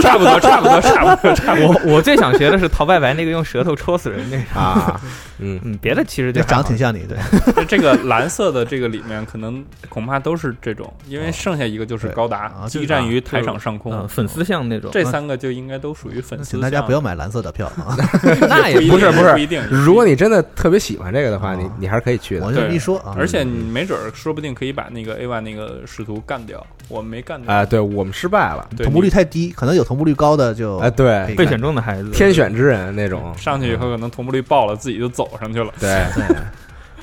[0.00, 1.81] 差不多，差不多，差不多，差不多。
[1.84, 4.60] 我最想学的是陶白白那个用舌头戳死人那个。
[4.60, 5.00] 啊，
[5.42, 7.18] 嗯，嗯，别的其实就长得挺像你，对，
[7.66, 14.90] 这个蓝色的这个里面，可能恐怕都是这种，因为剩下一个就是高达啊，激战于台场上嗯空，粉丝像那种。
[14.92, 16.60] 这三个就应该都属于粉丝请。
[16.60, 17.96] 大家不要买蓝色的票啊！
[18.48, 19.62] 那也不是不是不一定。
[19.70, 22.52] 如果你真的特别喜欢这个的话，哦你你还是可以去的我。
[22.52, 27.52] 就一说啊，而且你没准儿说不定可以把那个 A one 那个使徒干掉，我们没干掉。
[27.52, 35.72] 啊，对我们失败了，对同步率太低，可能有同步率高的就哎，对可以，备选中的孩子，天选之人那种，上去以后可能同步率爆了，自己就走上去了。
[35.78, 36.36] 对对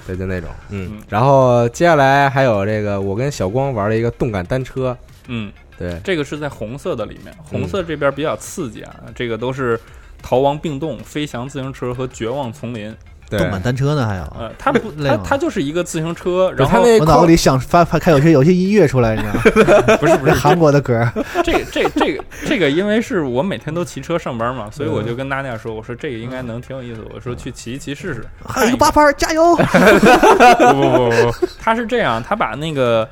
[0.07, 1.03] 对，就那种，嗯嗯。
[1.07, 9.79] 然后接下来还有这个，我跟小光玩了一个动感单车，嗯，对，这个是在红色的里面，红色这边比较刺激啊，这个都是
[10.21, 12.95] 逃亡并动、飞翔自行车和绝望丛林。
[13.29, 19.97] 对动感单车呢还有，呃，它不，累吗它它就是一个自行车，然后我脑子里想发发开有些有些音乐出来，你知道吗？
[20.01, 21.07] 不是不是韩国的歌，
[21.43, 28.25] 这个这这个这个，因为是我每天都骑车上班嘛， 所以我就跟娜娜说，我说这个应该能挺有意思，我说去骑一骑试试。
[28.47, 29.55] 还有一个八拍，加油！
[29.55, 33.07] 不不不不不，他是这样，他把那个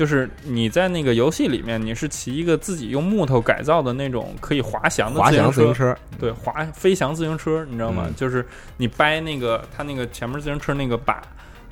[0.00, 8.04] 就是你在那个游戏里面，你是骑一个自己用木头改造的那种可以滑翔的滑自行车，翔自行车，对，滑飞翔自行车，你知道吗？
[8.06, 8.42] 嗯就是
[8.78, 11.20] 你掰那个它那个前面自行车那个把。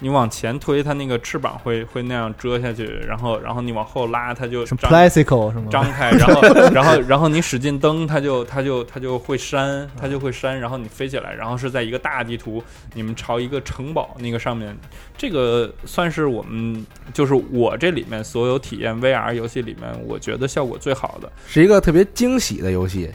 [0.01, 5.67] 你往前推，它那个翅膀会会那样遮下去，然后然后你往后拉，它就什么张 classical 是吗？
[5.71, 12.63] 张开，然后然后 然后你使劲蹬，它就它就它就会扇，它就会扇，然后你飞起来，然后是在一个大地图，
[12.95, 14.77] 你们朝一个城堡那个上面，
[15.17, 21.31] 这个算是我们就是我这里面所有体验 VR 游戏里面，我觉得效果最好的。
[21.47, 23.11] 是一个特别惊喜的游戏。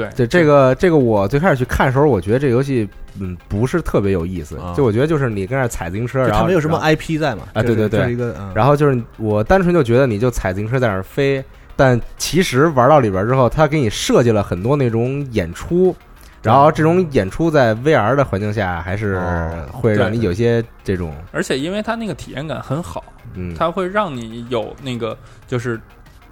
[0.00, 2.88] 对对这个这个，我最开始去看的时候，我觉得这游戏
[3.20, 7.42] 嗯不是特别有意思啊，就我觉得就是你跟那儿踩自行车，然后它没有什么 IP 在嘛？
[7.52, 11.44] 啊对对对一个嗯然后就是我单纯就觉得你就踩自行车在那儿飞，
[11.76, 15.94] 但其实玩到里边之后，他给你设计了很多那种演出，
[16.42, 25.80] 然后这种演出在 VR 的环境下，还是哦会让你有些这种而且因为它那个体验感很好，嗯，它会让你有那个就是。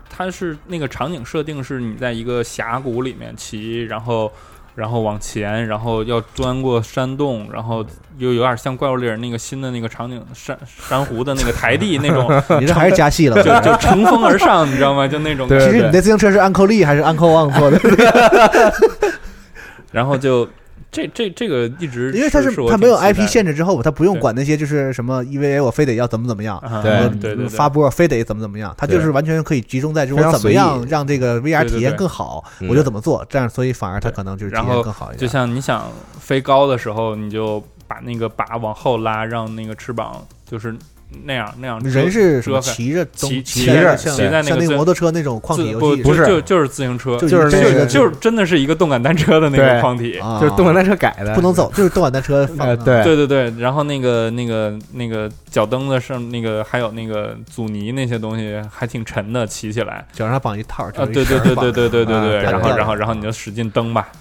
[0.09, 4.31] 它是那个场景设定是你在一个峡谷里面骑，然后
[4.75, 7.85] 然后往前，然后要钻过山洞，然后
[8.19, 15.07] 又有点像怪物猎人那个新的那个场景山珊瑚的那个台地那种， 你这还是加戏了，就就乘风而上，你知道吗？
[15.07, 19.13] 就那种其实你的自行车是 Uncle Lee 还是 Uncle Wang 做的？
[19.91, 20.49] 然后就
[20.91, 35.27] 这这这个一直因为他是我是它没有 IP 限制之后，他不用管那些就是什么 EVA 我非得要怎么怎么样，啊对呃对对对发波非得怎么怎么样，他就是完全可以集中在这种怎么样让这个 VR 体验更好，嗯我就怎么做，这样所以反而他可能就是体验更好一点就。
[35.29, 40.75] 像你想飞高的时候，你就把那个把往后拉，让那个翅膀就是
[41.25, 41.81] 那样那样。
[41.81, 50.19] 人是什么骑着骑骑骑着骑在那个自像那个摩托车那种矿体自不游戏不是就就是自行车，就就是那个就就是真的是一个动感单车的那个对框体。
[50.19, 53.03] 啊，就是动感单车改的，不能走，就是动感单车对。
[53.03, 60.07] 对对对，然后那个那个那个脚蹬子上那个还有那个阻尼那些东西还挺沉的，骑起来。
[60.13, 64.13] 脚上绑一套，对对对对对对对对，啊对然后然后然后你就使劲蹬吧，啊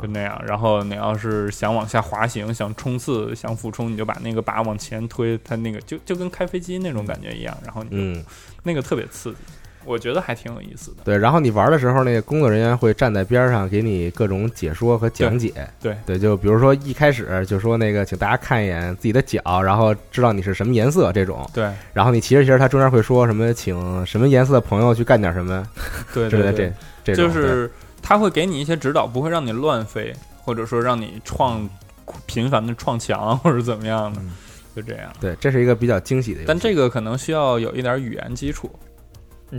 [0.00, 0.40] 就那样。
[0.46, 8.24] 然后你要是想往下滑行、想冲刺、想俯冲，你就把那个把往前推，它那个就就跟开飞机那种感觉一样，然后你就嗯，
[8.62, 9.36] 那个特别刺激，
[9.84, 10.98] 我觉得还挺有意思的。
[11.04, 11.18] 对。
[11.18, 15.52] 然后你玩的时候，那个工作人员会站在边上给你各种解说和讲解。
[15.80, 21.48] 对对，就比如说一开始就说那个，请大家看一眼自己的脚，然后知道你是什么颜色这种。
[21.52, 25.66] 对然后你骑着骑着，他中间会说什么，请什么颜色的朋友去干点什么
[26.14, 27.32] 对对对，这这种。
[27.32, 27.70] 就是
[28.02, 30.12] 他会给你一些指导，不会让你乱飞，
[30.42, 31.66] 或者说让你创
[32.26, 34.32] 频繁的撞墙或者怎么样的，嗯
[34.74, 35.12] 就这样。
[35.20, 36.40] 对，这是一个比较惊喜的。
[36.46, 38.91] 但这个可能需要有一点语言基础，嗯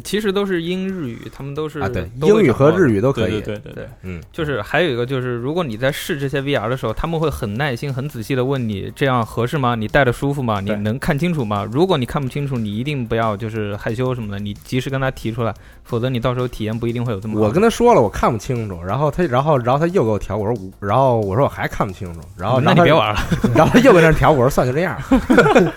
[0.01, 3.41] 其实都是英日语，他们都是啊，对，英语和日语都可以。
[3.41, 9.75] 对对对对对，嗯，就是还有一个就是，如果你在试这些 VR 的时候，他们会很耐心、很仔细的问你这样合适吗？
[9.75, 10.60] 你戴的舒服吗？
[10.60, 11.67] 你能看清楚吗？
[11.71, 15.53] 如果你看不清楚，你一定不要就是害羞什么的，你及时跟他提出来，
[15.84, 17.41] 否则你到时候体验不一定会有这么好。
[17.41, 23.19] 我跟他说了，我看不清楚，然后他，然后，然后他又给我调，我说我，然后我说我还看不清楚，然后，那然后他你别玩了，
[23.56, 24.97] 然后他又跟那儿调，我说算就这样。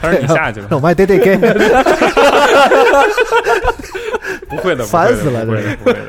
[0.00, 1.36] 他说你下去吧， 我们还得得给
[4.48, 6.00] 不会的， 烦死了不会的，不会的。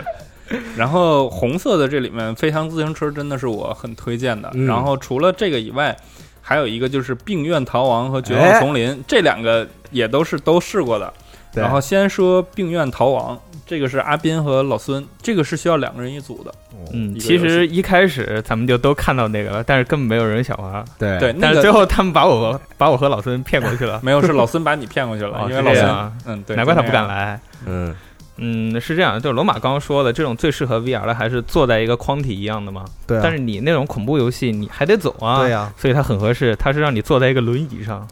[0.77, 4.49] 然后红色的这里面飞翔自行车真的是我很推荐的。
[4.53, 5.95] 嗯然后除了这个以外，
[6.41, 11.11] 还有一个就是病院逃亡和绝望哎丛林，这两个也都是都试过的。
[11.53, 16.53] 然后先说病院逃亡，这个是阿斌和老孙，这个是需要两个人一组的。
[16.93, 20.85] 嗯，其实一开始咱们就都看到那个了，但是根本没有人想玩。
[20.99, 27.39] 对对，但是最后他们把我把我和老孙骗过去了， 没有是老孙把你骗过去了，哦因为老孙啊嗯对，难怪他不敢来。
[27.65, 27.71] 来。
[27.71, 27.95] 嗯，
[28.37, 32.85] 嗯，是这样，就是罗马刚刚说的，这种最适合 VR 的还是坐在一个框体一样的嘛。
[33.07, 35.39] 对啊，但是你那种恐怖游戏，你还得走啊。
[35.39, 38.07] 对呀，所以它很合适，它是让你坐在一个轮椅上。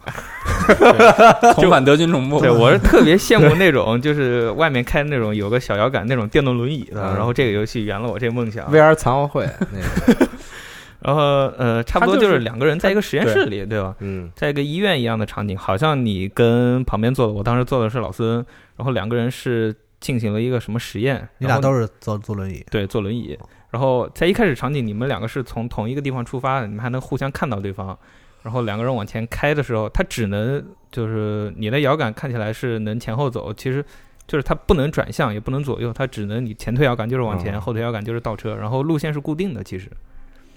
[1.55, 2.39] 重返德军总部。
[2.39, 8.65] 对我是特别羡慕那种，就是外面开那种有个小摇杆那种电动轮椅的，嗯然后这个游戏圆了我这个梦想。
[8.71, 10.27] VR 残奥会那个，
[11.01, 11.21] 然后
[11.58, 13.93] 呃，差不多就是就是两个人在一个实验室里，对吧？
[13.99, 18.43] 嗯在一个医院一样的场景，好像你跟旁边坐的，我当时坐的是老孙，
[18.75, 23.38] 然后两个人是进行了一个什么实验，你俩都是坐坐轮椅，对坐轮椅，
[23.69, 27.97] 然后在一开始场景，你们两个是从同一个地方出发的，你们还能互相看到对方，
[28.43, 33.83] 然后两个人往前开的时候，他只能就是你的摇杆看起来是能前后走，其实。
[34.27, 39.88] 就是它不能转向，也不能左右，它只能你前推摇杆就是往前，哦后推摇杆就是倒车，然后路线是固定的，其实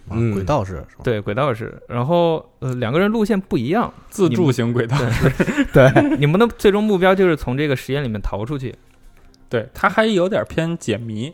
[0.08, 1.02] 啊嗯轨道式是吧？
[1.04, 4.96] 对轨道式，然后呃两个人路线不一样，自助型轨道，
[5.72, 8.74] 对 你们的最终目标就是从这个实验里面逃出去，
[9.48, 11.32] 对，它还有点偏解谜。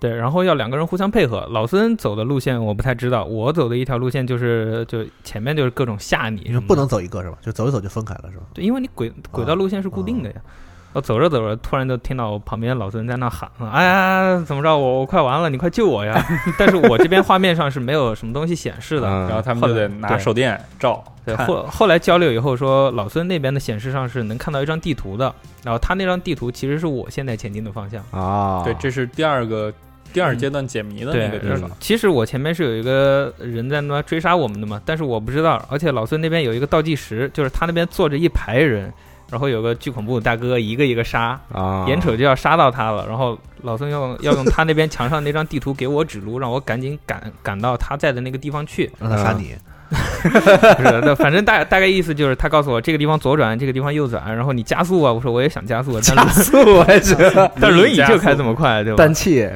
[0.00, 1.46] 对，然后要两个人互相配合。
[1.50, 7.36] 老孙走的路线我不太知道，我走的一条路线就是就前面就是各种吓你不能走一个是吧？
[7.42, 8.44] 就走一走就分开了是吧？
[8.54, 10.40] 对，因为你轨轨道路线是固定的呀。
[10.92, 14.76] 我走着走着，突然就听到我旁边老孙在那喊：“哎呀，怎么着？
[14.76, 16.20] 我我快完了，你快救我呀！”
[16.58, 19.06] 但是我这边画面上是没有什么东西显示的。
[19.08, 21.02] 嗯然后他们就得拿手电照。
[21.24, 28.02] 对，后后来交流以后说，老孙那边的显示上是能看到一张地图的，然后他那张地图其实是我现在前进的方向。
[28.10, 29.72] 啊，对，这是第二个
[30.12, 31.70] 第二阶段解谜的那个地方。
[31.78, 38.92] 其实我前面是有一个人在那追杀我们的嘛，但是我不知道，而且老孙那边有一个倒计时，就是他那边坐着一排人，
[39.30, 48.90] 然后有个巨恐怖的大哥一个一个杀，啊，眼瞅就要杀到他了，然后老孙要要用他那边墙上那张地图给我指路，让我赶紧赶赶到他在的那个地方去。
[48.98, 49.54] 让他杀你，
[49.90, 58.96] 不 是，那反正大大概意思就是他告诉我这个地方左转，这个地方右转，然后你加速啊，我说我也想加速啊，但加速我还觉得 但轮椅就开这么快，对吧？
[58.96, 59.48] 氮气，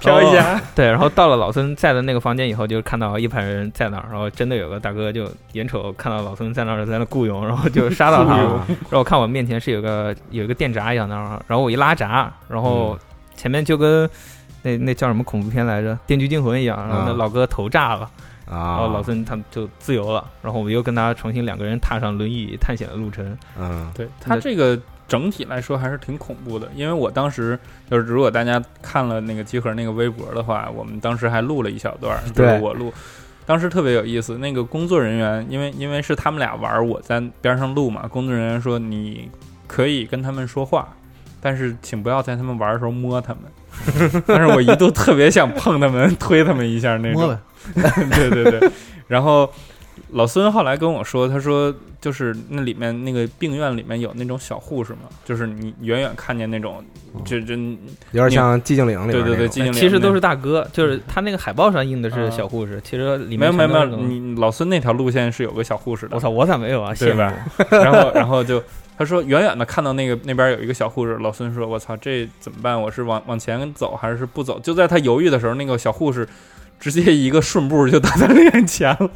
[0.00, 8.64] 飘一下，对，然后到了老孙在的那个房间以后，就看到一排人在那儿，然后真的有个大哥就眼瞅看到老孙在那儿在那雇佣，然后就杀到他了。
[8.68, 12.98] 然后我看我面前是有个有一个电闸一样的，然后我一拉闸，然后
[13.34, 14.08] 前面就跟
[14.62, 17.16] 那那叫什么恐怖片来着，《电锯惊魂》一样，然后那啊。
[17.16, 18.02] 老哥头炸了，
[18.46, 23.36] 啊，然后老孙他们就自由了，然后我们又跟他重新两个人踏上轮椅探险的路程。
[23.58, 23.90] 嗯。
[23.94, 27.58] 对他这个整体来说还是挺恐怖的，因为我当时
[27.90, 32.92] 就是如果大家看了那个集合那个微博的话，我们当时还录了一小段儿，就是对我录。
[33.46, 38.06] 当时特别有意思，那个工作人员，因为因为是他们俩玩儿，我在边上录嘛。
[38.06, 39.30] 工作人员说你
[39.66, 40.94] 可以跟他们说话，
[41.40, 43.42] 但是请不要在他们玩儿的时候摸他们。
[44.28, 47.38] 但是我一度特别想碰他们， 推他们一下那种。
[47.74, 48.70] 对对对，
[49.06, 49.50] 然后
[50.12, 56.84] 老孙后来跟我说，他说就是那里面那个病院里面有那种小护士嘛，就是你远远看见那种，
[57.24, 57.54] 就就
[58.12, 66.94] 有点像寂静岭里边对对对，寂静岭其实都是大哥，就是他那个海报上印的是啊小护士，其实里面没有没有没有，老孙那条路线是有个小护士的我，操，我咋没有啊？
[66.98, 67.32] 对吧？
[67.70, 68.62] 然后然后就
[68.96, 72.80] 他说远远的看到那个那边有一个小护士，老孙说我操这怎么办？
[72.80, 74.58] 我是往往前走还是不走？
[74.60, 76.28] 就在他犹豫的时候，那个小护士
[76.80, 79.10] 直接一个顺步就到他面前了。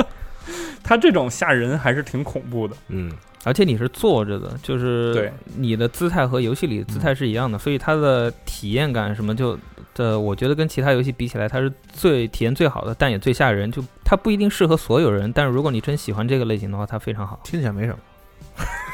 [0.82, 3.12] 他这种吓人还是挺恐怖的，嗯
[3.44, 9.58] 而且你是坐着的，就是对你的姿态和游戏里的姿态是一样的，所以它的体验感什么就
[9.94, 13.70] 的，我觉得跟其他游戏比起来，它是最体验最好的，但也最吓人。
[13.72, 17.40] 就它不一定适合所有人，但是如果你真喜欢这个类型的话，它非常好。
[17.42, 17.98] 听起来没什么。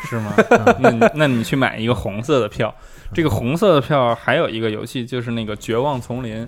[0.05, 0.33] 是吗？
[0.81, 2.75] 那你那你去买一个红色的票，
[3.13, 6.43] 这个红色的票还有一个游戏就是那个《绝望丛林》，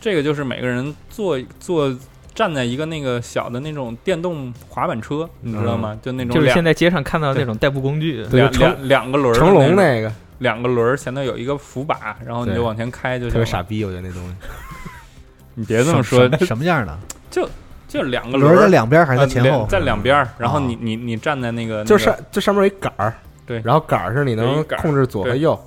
[0.00, 1.96] 这个就是每个人坐坐
[2.36, 5.98] 站在一个那个小的那种电动滑板车，你知道吗？
[6.02, 13.32] 就那种就是现在街上看到那种代步工具，两对两两个轮儿成龙那个两个轮儿前头有一个扶把，然后你就往前开就行。
[13.32, 14.34] 特别傻逼，我觉得那东西。
[15.58, 16.94] 你别这么说，什什么样的？
[17.30, 17.48] 就
[17.88, 18.58] 就两个轮儿。
[18.58, 19.66] 儿在两边还是在呃前后？
[19.66, 23.14] 在两边儿，然后啊你你你站在那个就那个上就上面有一杆儿，
[23.46, 23.62] 对。
[23.64, 25.58] 然后杆儿是你能控制左和右，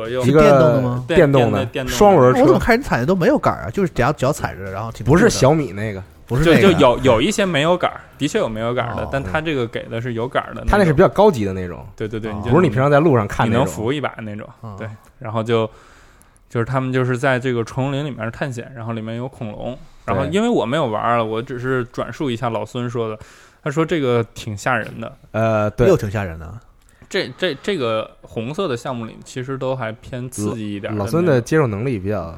[0.00, 3.70] 左右一个电动的吗电电动的电动的双轮车，我怎么看你踩的都没有杆儿啊？
[3.70, 10.70] 就是只要脚踩着，然后挺不是小米那个，不是那个就有有一些没有杆儿，的确有没有杆儿的哦，但它这个给的是有杆儿的种。
[10.70, 13.52] 它那是比较高级的那种，对对对，哦你就不是你平常在路上看你。
[13.52, 14.48] 能扶一把那种。
[14.62, 15.68] 啊对然后就
[16.48, 23.18] 就是他们就是在这个丛林里面探险，然后里面有恐龙，然后因为我没有玩儿了，我只是转述一下老孙说的，
[23.62, 25.12] 他说这个挺吓人的。
[25.32, 26.50] 呃，对又，挺吓人的。
[27.10, 32.34] 这这这个红色的项目里，其实都还偏刺激一点老孙的接受能力比较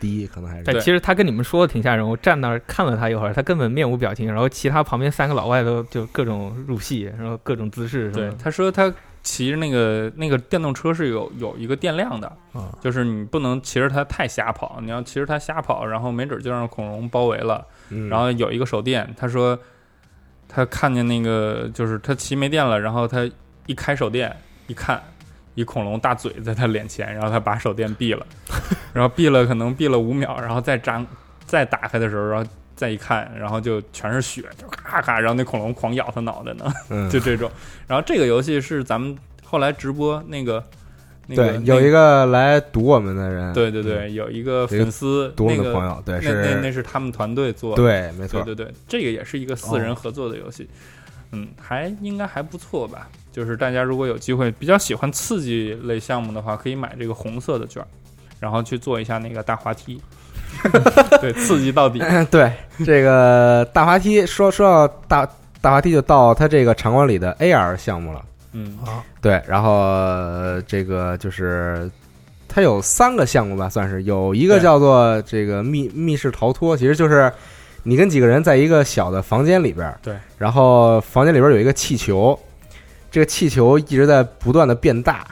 [0.00, 8.30] 低，可能还是但对其实他跟你们说的挺吓人，我站那儿看了他一会儿，他根本面无表情，然后其他旁边三个老外都就各种入戏，然后各种姿势什么的。
[8.30, 8.92] 对他说他
[9.24, 17.64] 骑着那个那个电动车是有有一个电量的，啊就是你不能骑着它太瞎跑，你要骑着它瞎跑，然后没准就让恐龙包围了。
[17.90, 19.58] 嗯然后有一个手电，他说
[20.48, 23.28] 他看见那个就是他骑没电了，然后他
[23.66, 24.34] 一开手电
[24.66, 25.02] 一看，
[25.54, 28.26] 一恐龙大嘴在他脸前，然后他把手电闭了，
[28.92, 31.06] 然后闭了可能闭了五秒，然后再张
[31.46, 37.08] 再打开的时候，然后再一看，然后就全是血，就咔咔，然后那恐龙狂咬他脑袋呢，嗯。
[37.10, 37.50] 就这种。
[37.86, 40.64] 然后这个游戏是咱们后来直播那个。
[41.28, 48.42] 那个对，有一个，来堵我们的人，对对对，有一个粉丝，堵我那个们的朋友，对，那那那是，是他们团队做的，对，没错。
[48.42, 50.68] 对，对对，这个也是一个四人合作的游戏，
[51.30, 53.08] 嗯，还应该还不错吧。
[53.32, 57.86] 就是大家如果有机会比较喜欢刺激类项目的话，可以买这个红色的券儿，
[58.38, 60.00] 然后去做一下那个大滑梯，
[61.20, 62.00] 对，刺激到底。
[62.30, 62.52] 对，
[62.84, 65.28] 这个大滑梯，说说到大
[65.60, 68.22] 大滑梯，就到它这个场馆里的 AR 项目了。
[68.52, 68.78] 嗯
[69.22, 71.90] 对，然后呃这个就是
[72.48, 77.32] 它有三个项目吧，算是有一个叫做这个密密室逃脱，其实就是
[77.82, 82.38] 你跟几个人在一个小的房间里边儿，对，然后房间里边有一个气球，
[83.12, 85.24] 这个气球一直在不断的变大，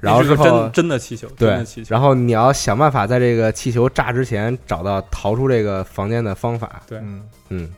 [0.00, 1.94] 然后那是个之后真真的气球，真对的气，球。
[1.94, 6.82] 然后你要想办法在这个气球炸之前找到逃出这个房间的方法。
[6.88, 7.70] 对嗯，嗯，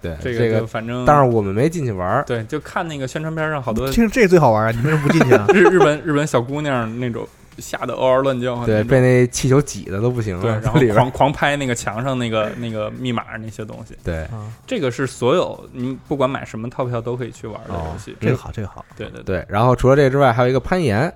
[0.00, 4.70] 对，这这个反正，但是我们没进去玩儿，对，就看那个宣传片上好多听着这个最好玩啊！
[4.70, 5.46] 你为什么不进去啊？
[5.52, 7.28] 日日本日本小姑娘那种
[7.58, 13.96] 吓得嗷嗷乱叫，对，被那气球挤的都不行了，对，然后里边狂 狂拍那个墙上那个那个密码那些东西。
[14.04, 18.16] 对，啊，这个是所有你不管买什么套票都可以去玩的哦游戏。
[18.20, 18.84] 这个好，这个好。
[18.96, 21.12] 对对，对，然后除了这个之外，还有一个攀岩，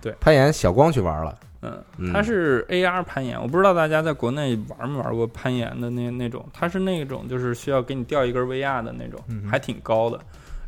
[0.00, 0.12] 对。
[0.20, 2.12] 攀岩小光去玩了，嗯，嗯。
[2.12, 9.20] 它是 AR 攀岩，我不知道大家在国内玩没玩过攀岩的那那种，它是那种就是需要给你吊一根 VR 的那种，
[9.50, 10.20] 还挺高的，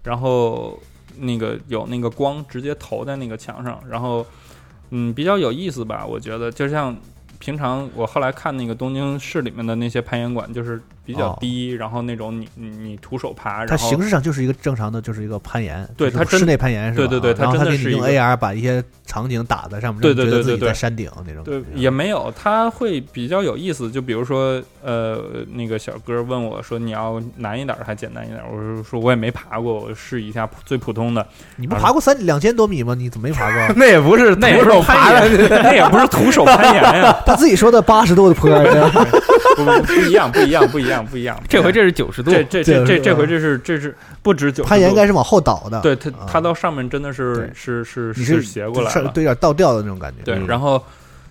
[0.03, 0.79] 然后
[1.17, 4.25] 那个有那个光直接投在那个墙上，然后
[4.91, 6.97] 嗯比较有意思吧，我觉得就像。
[7.41, 17.07] 平常我后来看那个东京市里面的那些攀岩馆，就是比较哦低，然后那种你你你徒手爬，它形式上就是一个正常的，就是一个攀岩，对它室内攀岩是吧？
[17.07, 23.91] 对对对它然后它给是一个 AR 把一些场景打在上面，对对对对对在山顶那种对。，也没有，他会比较有意思。
[23.91, 25.19] 就比如说，呃，
[25.55, 31.27] 那个小哥问我说：“你要难一点还简单一点？”我说：“说我也没爬过，我试一下最普通的。
[31.57, 32.95] 你不爬过三两千多米吗？
[32.95, 33.67] 你怎么没爬过？
[33.75, 38.65] 那也不是 那也不是徒手爬攀岩， 那也不是徒手攀岩呀，他自己说的八十度的坡儿，
[39.57, 41.41] 不不不一样，不一样，不一样，不一样。
[41.49, 45.81] 这回这是九十度，这这这这这这回这是这是不止九，攀岩应该是往后倒的。
[45.81, 50.23] 对它啊它到上面真的是是是是斜过来对，有点倒吊的那种感觉。
[50.25, 50.47] 对，嗯。
[50.47, 50.83] 然后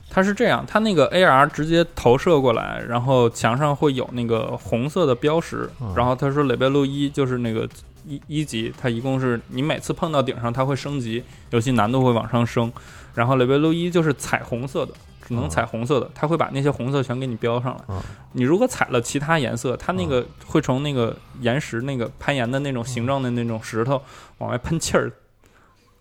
[0.09, 5.93] 它是这样，它那个 AR 直接投射过来，然后墙上会有那个红色的标识，嗯。
[5.95, 7.67] 然后他说雷贝路一就是那个
[8.07, 12.71] 一一级，它一共是你每次碰到顶上它会升级，游戏难度会往上升，
[13.13, 14.93] 然后雷贝路一就是彩虹色的。
[15.27, 17.83] 只能嗯彩虹色的，它会把那些红色全给你标上来。
[17.89, 18.01] 嗯
[18.31, 24.01] 你如果踩了其他颜色，它那个会从那个岩石、那个攀岩的那种形状的那种石头
[24.37, 25.11] 往外喷气儿，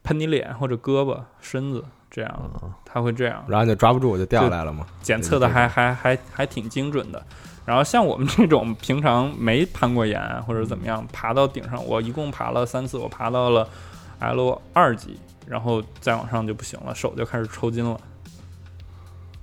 [0.05, 3.43] 喷你脸或者胳膊、身子，这样嗯它会这样。
[3.49, 4.87] 然后就抓不住，我就掉下来了嘛。
[5.03, 7.21] 检测的还还还还挺精准的。
[7.65, 13.69] 然后像我们这种平常没攀过岩或者怎么样，爬到顶上，我一共爬了三次，我爬到了
[14.21, 17.99] L 二级，然后再往上就不行了，手就开始抽筋了。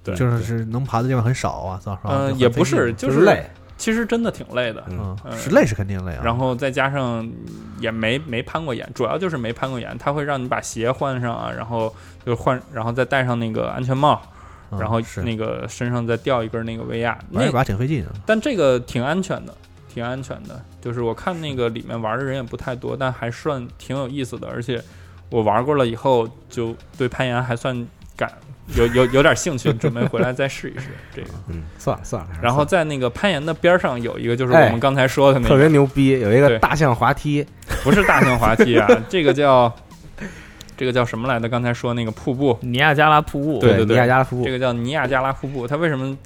[0.04, 4.84] 对，就是是能爬的地方很少啊，早上嗯、也不是，就是累，其实真的挺累的。
[4.90, 6.22] 嗯，嗯是累是肯定累啊。
[6.24, 7.28] 然后再加上
[7.80, 11.94] 也没没攀过岩，主要就是没攀过岩，它会让你把鞋换上啊，然后
[12.26, 14.22] 就换，然后再戴上那个安全帽，
[14.72, 18.12] 嗯然后那个身上再吊一根那个威亚那玩一把挺费劲啊。
[18.26, 19.56] 但这个挺安全的，
[19.88, 20.62] 挺安全的。
[20.82, 24.48] 就是我看那个里面玩的人也不太多，但还算挺有意思的。
[24.50, 24.84] 而且
[25.30, 27.88] 我玩过了以后，就对攀岩还算
[28.18, 28.30] 感
[28.76, 31.28] 有有有点兴趣，准备回来再试一试 这个。
[31.50, 32.30] 嗯，算了算了。
[32.42, 37.46] 然后在那个攀岩的边上有一个，就是我哎们刚才说的那个特别，牛逼，有一个大象滑梯，
[37.84, 39.72] 不是大象滑梯啊，这个叫
[40.78, 41.48] 这个叫什么来着？
[41.50, 45.68] 刚才说那个瀑布，尼亚加拉瀑布，对对尼亚加拉瀑布这，个叫尼亚加拉瀑布。
[45.68, 46.18] 它为什么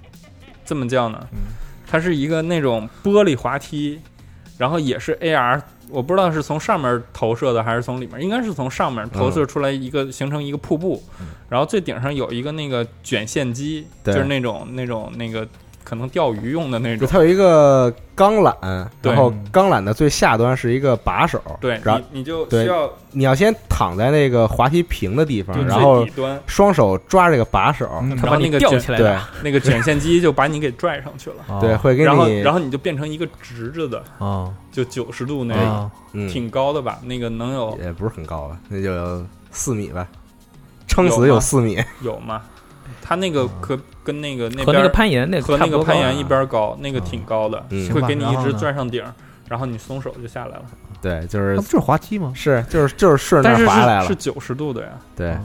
[0.66, 1.20] 这么叫呢？
[1.32, 1.38] 嗯
[1.90, 3.98] 它是一个那种玻璃滑梯，
[4.58, 11.02] 然后也是 AR，我不知道是从上面投射的还是从里面，应该是从上面投射出来一个、形成一个瀑布，
[11.50, 15.48] 然后最顶上有一个那个卷线机，就是那种那种那个
[15.88, 17.08] 可能钓鱼用的那种。
[17.08, 18.54] 它有一个钢缆，
[19.02, 37.00] 然后钢缆的最下端是一个把手，对然后你，你就需要你要先躺在那个滑梯平的地方，然后端，双手抓这个把手，他然后把你吊那个吊起来的，那个卷线机就把你给拽上去了，哦 对，会给然后你，然后你就变成一个直着的，哦就九十度那啊嗯挺高的吧？
[37.06, 40.06] 那个能有也不是很高吧，那就四米吧，
[40.86, 41.82] 撑死有四米。
[42.02, 42.42] 有吗？
[43.08, 49.04] 它那个可跟那个那和那个边攀岩那和那个攀岩一边高，那个挺高的，嗯会给你一直行吧然后呢钻上顶，
[49.48, 50.66] 然后你松手就下来了。
[51.02, 52.34] 对，就是那不就是滑梯吗？
[52.36, 54.02] 是就是就是顺着滑来了。
[54.02, 55.38] 是是九十度的呀，对，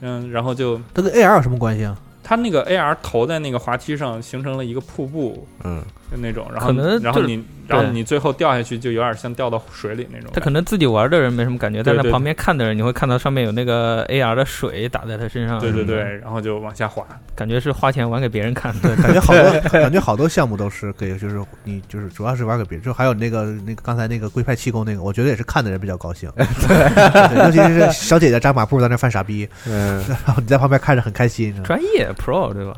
[0.00, 1.94] 嗯，然后就它跟 AR 有什么关系啊？
[2.22, 10.30] 它那个 AR 投在那个滑梯上，形成了一个瀑布，嗯，就那种，然后可能就是然后你然后你最后掉下去，就有点像掉到水里那种。
[10.32, 15.60] 他可能自己玩的人没什么感觉，但是旁边看的人，你会看到上面有那个 AR 的水打在他身上。
[15.60, 17.06] 对对对，，然后就往下滑。
[17.36, 18.74] 感觉是花钱玩给别人看。
[18.80, 32.74] 对，感觉好多感觉好多项目都是给，就是你就是主要是玩给别人，就还有那个那个刚才那个龟派气功那个，我觉得也是看的人比较高兴， 对，尤其是小姐姐扎马步在那犯傻逼，嗯，然后你在旁边看着很开心，专业 Pro 对吧？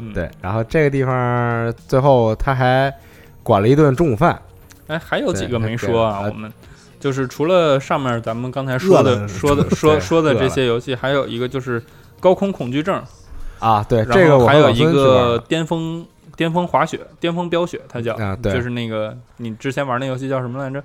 [0.00, 0.30] 嗯，对。
[0.40, 2.92] 然后这个地方最后他还
[3.42, 4.40] 管了一顿中午饭，
[4.86, 6.52] 哎，还有几个没说啊，我们
[6.98, 11.82] 就是除了上面咱们刚才说的说的说说的这些游戏，还有一个就是
[12.18, 13.02] 高空恐惧症，
[13.58, 20.82] 啊，对，然后还有一个巅峰巅峰滑雪、巅峰飙雪，它叫啊对就是那个你之前玩那游戏叫什么来着？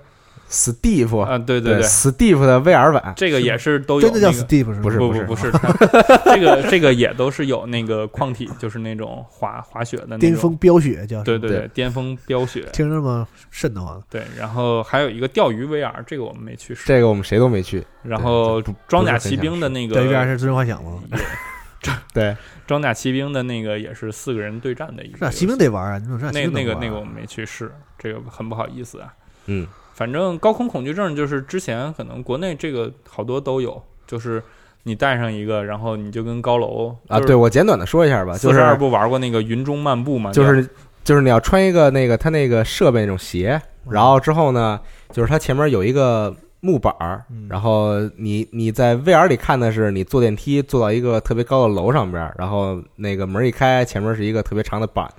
[0.49, 4.43] Steve，啊，对对对，，Steve 的 VR 版，这个也是都有真的叫那个。
[4.43, 5.51] Steve 是不是是不不是，
[6.25, 10.19] 这个这个也都是有那个矿体，就是那种滑滑雪的那种。
[10.19, 13.27] 巅，峰飙雪叫，对对对对，巅峰飙雪，听着吗？
[13.51, 17.83] 瘆得慌，对，然后还有一个钓鱼 VR，这个我们没去试，这个我们谁都没去。
[18.03, 21.01] 然后装甲骑兵的那个对，VR 是最终幻想吗？
[22.13, 22.35] 对，
[22.65, 26.79] 装甲骑兵的那个也是四个人对战的一个骑兵得玩啊，你怎么知道那骑兵能玩啊？
[26.79, 29.13] 那个那个我们没去试，这个很不好意思啊。
[29.47, 34.43] 嗯，反正高空恐惧症就是之前可能国内这个好多都有，就是
[34.83, 40.33] 你带上一个，然后你就跟高楼啊，对，我简短的说一下吧，就是不玩过那个云中漫步吗？
[40.33, 40.69] 就是
[41.05, 44.77] 就是你要穿一个那个它那个设备那种鞋，然后之后呢，
[45.11, 55.09] 就是它前面有一个木板儿嗯，然后你你在 VR 里看的是你坐电梯坐到一个特别高的楼上边，然后那个门一开，前面是一个特别长的板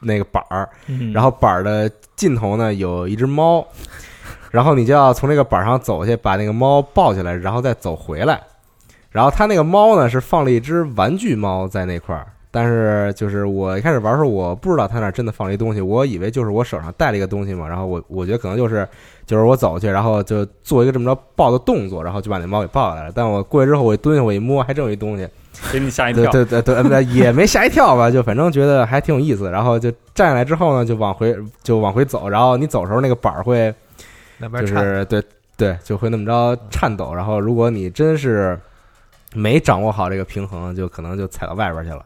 [0.00, 1.12] 那个板儿，嗯。
[1.12, 3.66] 然后板儿的尽头呢有一只猫，
[4.52, 8.40] 然后你就要从这个板儿上走下去，把那个猫抱起来，然后再走回来。
[9.10, 18.88] 然后它那个猫呢是放了一只玩具猫在那块儿，但是就是我一开始玩的时候，我不知道它那儿真的放了一东西，我以为就是我手上带了一个东西嘛，然后我我觉得可能就是
[19.26, 23.12] 就是我走去，然后就做一个这么着抱的动作，然后就把那猫给抱下来了。
[23.14, 25.28] 但我过去之后，我一蹲下，我一摸，还真有一东西，
[25.70, 26.30] 给你吓一跳。
[26.30, 29.50] 对对对也没吓一跳吧，就反正觉得还挺有意思。
[29.50, 33.74] 然后就站起来之后呢，就往回就往回走，然后你走的时候那个板儿会
[34.60, 35.22] 就是对
[35.56, 37.14] 对，就会那么着颤抖。
[37.14, 38.58] 然后如果你真是
[39.34, 42.04] 没掌握好这个平衡，就可能就踩到外边去了。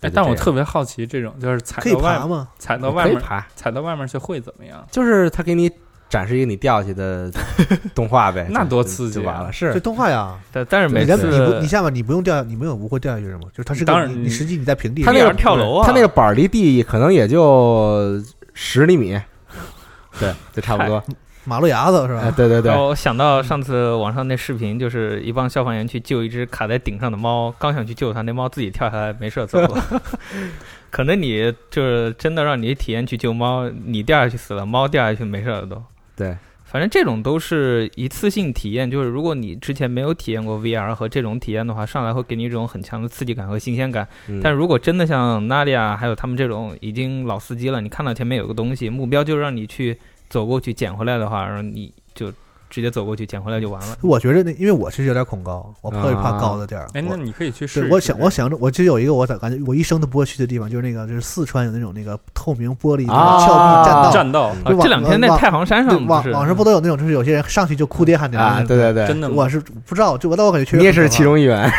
[0.00, 2.48] 哎，但我特别好奇，这种就是踩可以到外爬吗？
[2.58, 4.84] 踩到外面爬，踩到外面去会怎么样？
[4.90, 5.70] 就是他给你
[6.08, 7.30] 展示一个你掉下去的
[7.94, 9.50] 动画呗，那多刺激啊就完了。
[9.52, 13.42] 这是动画呀， 但但是每次你不你下面你不用掉，你没有不会掉下去是吗？
[13.52, 18.20] 就是它是个当然你你实际你在平地上，它那个跳楼啊，他那个板儿离地可能也就
[18.54, 19.18] 十厘米，
[20.18, 21.02] 对，就差不多。
[21.44, 22.34] 马路牙子是哎，吧？
[22.36, 30.02] 对对对我想到上次网上那视频，就是一帮消防员去救一只卡在顶上的猫，刚想去救它，那猫自己跳下来没事儿走了。
[30.90, 35.82] 可能你就是真的让你体验去救猫，你掉下去死了，猫掉下去没事儿了都。
[36.14, 44.06] 对，反正这种都是一次性体验，就是如果你之前没有体验过 VR 和这种体验的话，上来会给你一种很强的刺激感和新鲜感。
[44.28, 49.98] 嗯但如果真的像 Nadia 还有他们这种已经老司机了，你看到前面有个东西，目标就是让你去
[50.32, 52.32] 走过去捡回来的话，然后你就
[52.72, 53.94] 直接走过去捡回来就完了。
[54.00, 56.88] 我觉得那因为我是有点恐高，我特别怕啊高的地儿。
[56.94, 57.88] 哎，那你可以去试，试。
[57.92, 64.52] 我想，我想着，我就有一个我咋感觉我一生都不会去的地方，就是那个，就是四川有那种那个透明玻璃峭壁栈道，栈道
[64.82, 69.34] 这两天那太行山上网网上不都有那种，就是有些人上去就哭爹喊娘啊，的对对对，真的吗？
[69.36, 71.62] 我是不知道，就我但我感觉确实你也是其中一员。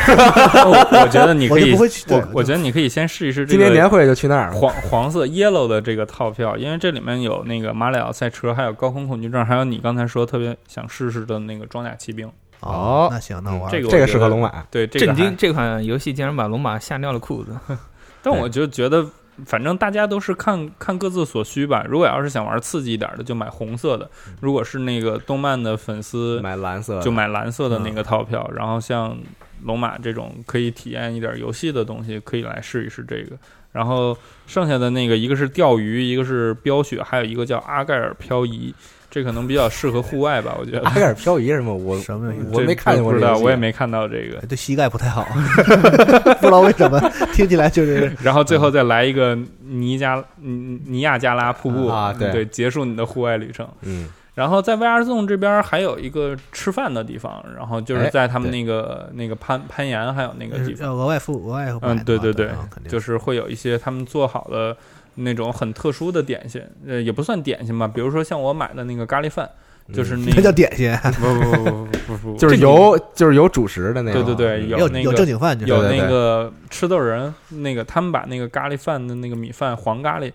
[0.66, 4.52] 我我觉得你可以我就不会去，我我觉得你可以先试一试这今年年会就去那儿。
[4.52, 12.30] 黄黄色 yellow 的这个套票，因为这里面有那个马里奥赛车，还有高空恐惧症，还有你刚才说特别想试试的那个装甲骑兵。
[12.60, 14.66] 哦那行，那我玩这个这个适合龙马。
[14.72, 15.38] 对，这个还震惊！
[15.38, 17.54] 这款游戏竟然把龙马吓尿了裤子。
[18.24, 19.06] 但我就觉得，
[19.46, 21.86] 反正大家都是看看各自所需吧。
[21.90, 24.06] 如果要是想玩刺激一点的，就买红色的；
[24.40, 28.50] 如果是那个动漫的粉丝，买蓝色就买蓝色的那个套票。
[28.56, 29.18] 然后像
[29.64, 33.36] 龙马这种可以体验一点游戏的东西，可以来试一试这个。
[33.74, 34.16] 然后
[34.48, 38.74] 剩下的那个，一个是钓鱼，一个是飙雪，还有一个叫阿盖尔漂移，
[39.14, 40.82] 这可能比较适合户外吧，我觉得。
[40.82, 41.72] 阿盖尔漂移什么？
[41.76, 44.40] 我什么我没看见过不知道，我也没看到这个。
[44.48, 45.24] 对膝盖不太好，
[46.42, 47.00] 不知道为什么
[47.32, 53.68] 听起来就是 然后最后再来一个尼加尼尼亚加拉瀑布啊对对，结束你的户外旅程。
[53.84, 64.76] 嗯然后在 VR Zone 这边还有一个吃饭的地方，然后就是哎在他们那个那个攀攀岩还有那个地方，要额外付额外嗯，嘛对对对啊肯定就是会有一些他们做好的
[65.16, 69.50] 那种很特殊的点心，呃，也不算点心吧，比如说像我买的那个咖喱饭，
[69.94, 74.24] 就是 那那叫点心，不不不不不不不，就是有就是有主食的那个。
[74.24, 80.32] 对对对，有有那个有正经饭就是有那个吃豆人，那个他们把那个咖喱饭的那个米饭黄咖喱，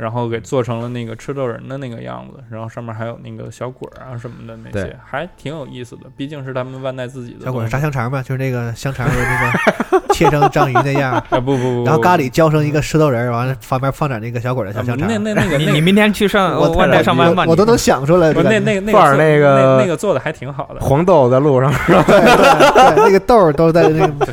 [0.00, 6.04] 然后给做成了那个吃豆人的那个样子，然后上面还有那个小鬼儿啊什么的那些，还挺有意思的。
[6.16, 15.06] 毕竟是他们万代自己的小鬼炸香肠嘛，就是那个香肠的那个 切成章鱼那样，啊 不不不，然后咖喱喱浇成一个吃豆人，完了旁边放点那个小鬼的小香肠。
[15.06, 18.32] 那那那个你那个 你明天去上我万代上班吧，我我都能想出来。
[18.32, 20.80] 不那那那个那个那那个做的还挺好的。
[20.80, 24.26] 黄豆在路上，对对对，那个豆儿都在那个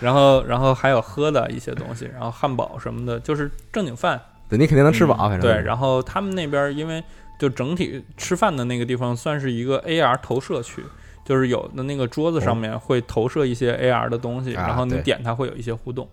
[0.00, 4.20] 然后然后还有喝的一些东西，然后汉堡什么的，就是正经饭。
[4.48, 7.02] 对你肯定能吃饱，反正嗯对，然后他们那边因为
[7.38, 10.82] 就整体吃饭的那个地方算是一个 AR 投射区，
[11.24, 16.08] 就是有的那个桌子上面会投射一些 AR 的东西，啊然后你点它会有一些互动。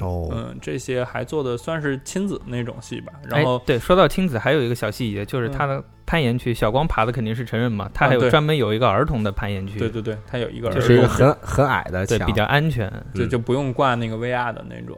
[0.00, 3.12] 哦，嗯，这些还做的算是亲子那种戏吧。
[3.26, 12.86] 然哎后，对，说到亲子，还有一个小细节，就是嗯他的攀岩区，小光爬的肯定是成人嘛，他还有专门有一个儿童的攀岩区，对对对，它有一个儿是一个童很很矮的墙，对比较安全。
[12.88, 14.96] 嗯就就不用挂那个 VR 的那种。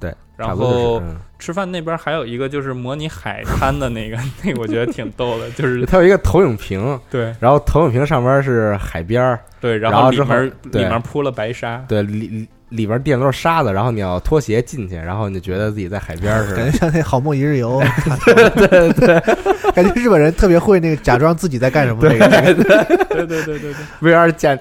[0.00, 16.56] 对，然后嗯吃饭那边还有一个就是模拟海滩的那个， 那个我觉得挺逗的， 就是它有一个投影屏，对然后投影屏上边是海边儿，对，然然后之后里面里面铺了白沙，对里里里边垫的都是沙子，然后你要脱鞋进去，然后你就觉得自己在海边儿似的。
[16.56, 17.80] 感觉像那好梦一日游。
[18.56, 19.20] 对 对，
[19.72, 22.00] 感觉日本人特别会那个假装自己在干什么。
[22.02, 24.56] 那个对对对对对 VR 加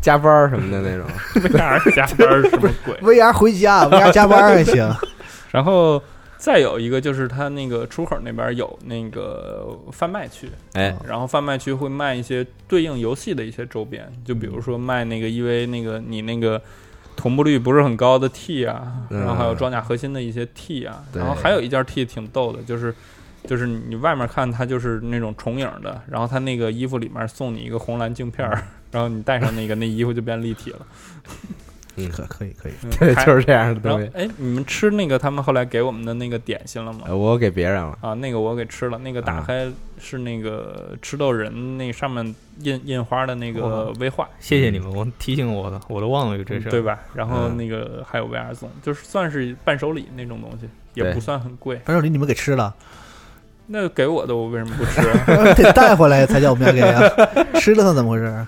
[0.00, 1.06] 加班儿什么的那种，，
[1.50, 2.94] VR 加班儿什么鬼？
[3.16, 4.90] VR 回家，VR 加班还行。
[5.50, 6.02] 然后
[6.36, 16.60] 再有一个就是它那个出口那边有那个贩卖区，哎，然后贩卖区会卖一些对应游戏的一些周边，就比如说卖那个 EV 那个你那个
[17.16, 22.94] 同步率不是很高的 T 啊，嗯然后还有装甲核心的一些 T 啊，对然后还有一件 T 挺逗的，就是。
[23.48, 30.78] 就是你外面看它就是那种重影的，然后它那个衣服里面送你一个红蓝镜片儿，然后你戴上那个，那衣服就变立体了。
[31.96, 34.08] 嗯，可可以可以，嗯对，就是这样的东西。
[34.14, 37.00] 哎，你们吃那个他们后来给我们的那个点心了吗？
[37.06, 39.68] 呃我给别人了，啊，那个我给吃了，那个打啊开
[40.00, 42.24] 是那个吃豆人那上面
[42.60, 46.70] 印印花的那个哇威化，谢谢你们，我提醒我的，我都忘了有这事儿。
[46.70, 47.00] 对吧？
[47.12, 51.76] 然后嗯那个还有 VR 送，就是算是伴手礼那种东西，也不算很贵。
[51.84, 52.72] 伴手礼你们给吃了，
[53.66, 55.52] 那给我的我为什么不吃啊？
[55.54, 57.02] 得带回来才叫我们要给啊。
[57.60, 58.46] 吃了它怎么回事？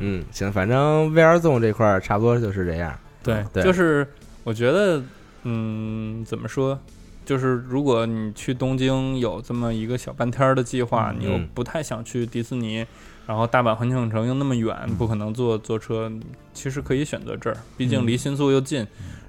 [0.00, 2.92] 嗯，行，反正 VR Zone 这块儿差不多就是这样。
[3.22, 4.06] 对，对就是
[4.44, 5.02] 我觉得，
[5.44, 6.78] 嗯，怎么说？
[7.24, 12.84] 就是如果你去东京有这么一个小半天儿的计划，你又嗯不太想去迪士尼，
[13.28, 16.10] 然后大阪环球影城又那么远，嗯不可能坐坐车，
[16.52, 18.84] 其实可以选择这儿，毕竟嗯离新宿又近，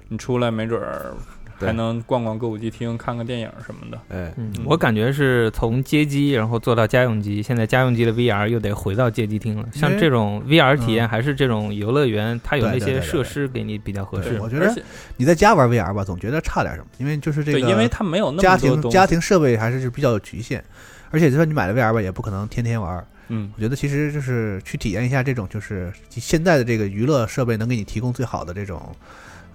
[0.08, 1.18] 你出来没准儿对
[1.58, 3.98] 还能逛逛歌舞伎厅，看个电影什么的。
[4.08, 4.32] 哎，
[4.64, 9.68] 我感觉是从街机，然后做到家用机，现在家用机的 VR 又得回到街机厅了。
[9.72, 14.38] 像这种 VR 体验，嗯还是这种游乐园，它有那些设施给你比较合适。
[14.40, 14.74] 我觉得
[15.16, 18.82] 你在家玩 VR 吧，总觉得差点什么，因为就是这，个，因为它没有那家么多东西。
[18.82, 20.62] 庭家庭设备还是比较有局限，
[21.10, 23.04] 而且就算你买了 VR 吧，也不可能天天玩。
[23.28, 28.94] 嗯，我觉得其实就是去体验一下这种，就是现在的这个娱乐设备能给你提供最好的这种，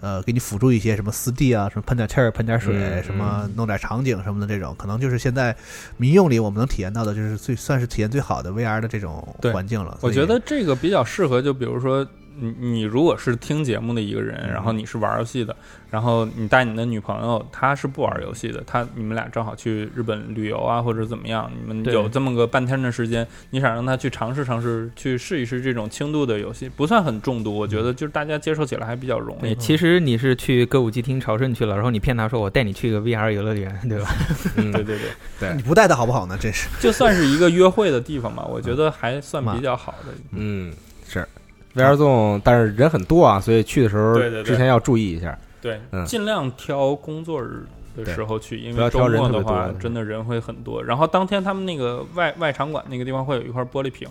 [0.02, 5.56] 呃，给你辅助一些什么四 D 啊，什么喷点气儿、喷点水，嗯什么弄点场景什么的这种，可能就是现在
[5.98, 9.98] 民用里我们能体验到的，就是最算是体验最好的 VR 的这种环境了。
[10.02, 12.06] 我觉得这个比较适合，就比如说
[12.40, 15.56] 你你如果是听节目的一个人，嗯然后你是玩游戏的，
[15.90, 29.56] 然后你带你的女朋友，她是不玩游戏的，她你们俩正好去日本旅游啊，或者怎么样，你们有这么个半天的时间，你想让她去尝试尝试，去试一试这种轻度的游戏，不算很重度，我觉得就是大家接受起来还比较容对，易。
[29.56, 34.10] 其实你是去歌舞伎町朝圣去了，然后你骗她说我带你去一个 VR 游乐园，对吧？
[34.58, 34.98] 嗯对对
[35.40, 36.38] 对，你不带她好不好呢？
[36.40, 40.14] 这是就算是一个约会的地方吧，我觉得还算比较好的。
[40.32, 40.74] 嗯，
[41.08, 41.28] 是
[41.76, 45.38] VR Zone，但是人很多啊，所以去的时候对对对之前要注意一下。
[45.62, 47.66] 对，嗯尽量挑工作日
[47.98, 50.84] 的时候去，因不要为周末的挑人特别多话的，真的人会很多。
[50.84, 54.08] 然后当天他们那个外外场馆那个地方会有一块玻璃屏，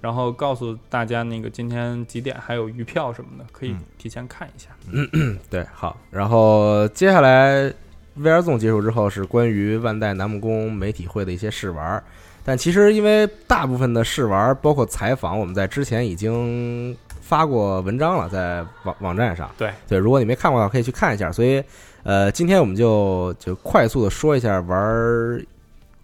[0.00, 4.68] 然后告诉大家那个今天几点还有余票什么的，可以嗯提前看一下。
[5.50, 7.68] 对，好，然后接下来
[8.16, 12.04] VR Zone 结束之后是关于万代南梦宫媒体会的一些试玩儿，
[12.44, 19.50] 但其实因为大部分的试玩儿包括采访，我们在之前已经发过文章了，在网网站上。
[19.56, 21.30] 对对，如果你没看过的话，可以去看一下。
[21.30, 21.62] 所以，
[22.02, 25.40] 呃，今天我们就就快速的说一下玩儿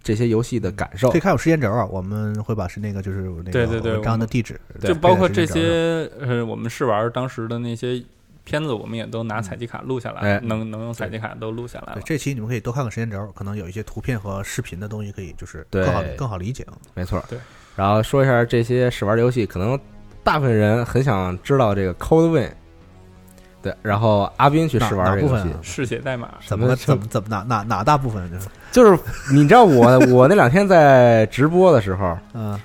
[0.01, 1.19] 这些游戏的感受可以。
[1.19, 8.01] 看有时间轴啊，我们会把是那个就是那个对对对文章的地址，就包括这些呃，我们试玩当时的那些
[8.49, 12.01] 片子，我们也都拿采集卡录下来，哎能能用采集卡都录下来了。
[12.01, 16.65] 对这期你们可以多看看时间轴，可能有一些图片和视频的东西可以就是对更好更好理解。
[16.95, 17.23] 没错。
[17.29, 17.37] 对。
[17.75, 19.79] 然后说一下这些试玩的游戏，可能
[20.23, 22.51] 大部分人很想知道这个 Code Win。
[23.61, 32.57] 对，然后阿斌去试玩这个游戏哪哪部分啊，嗜血代码，怎么什么怎么怎么哪哪哪大部分就是就是你知道我我那两天在直播的时候，嗯，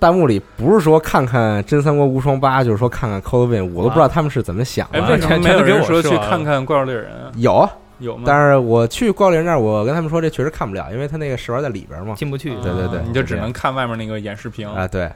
[0.00, 5.08] 弹幕里不是说看看《真三国无双八》，就是说看看 Cold Win，我都不知道他们是怎么想哎，的。
[5.08, 7.30] 为什么没有人说去全都给我试完了看看《怪物猎人》啊？
[7.36, 8.24] 有啊，有吗？
[8.26, 12.14] 但是我去怪物猎人那儿，我跟他们说这确实看不了，因为他那个试玩在里边嘛。
[12.14, 12.50] 进不去。
[12.62, 14.66] 对对对啊你就只能看外面那个演示屏。
[14.68, 15.10] 啊，对，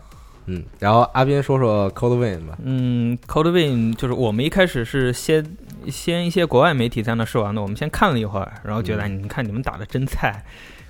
[0.47, 0.62] 嗯。
[0.78, 2.59] 然后阿斌说说 Cold Win 吧。
[2.62, 5.45] 嗯，Cold Win 就是我们一开始是先
[5.89, 10.43] 先一些国外媒体在那试玩的，我们先看了一会儿，然后觉得、嗯你看你们打的真菜，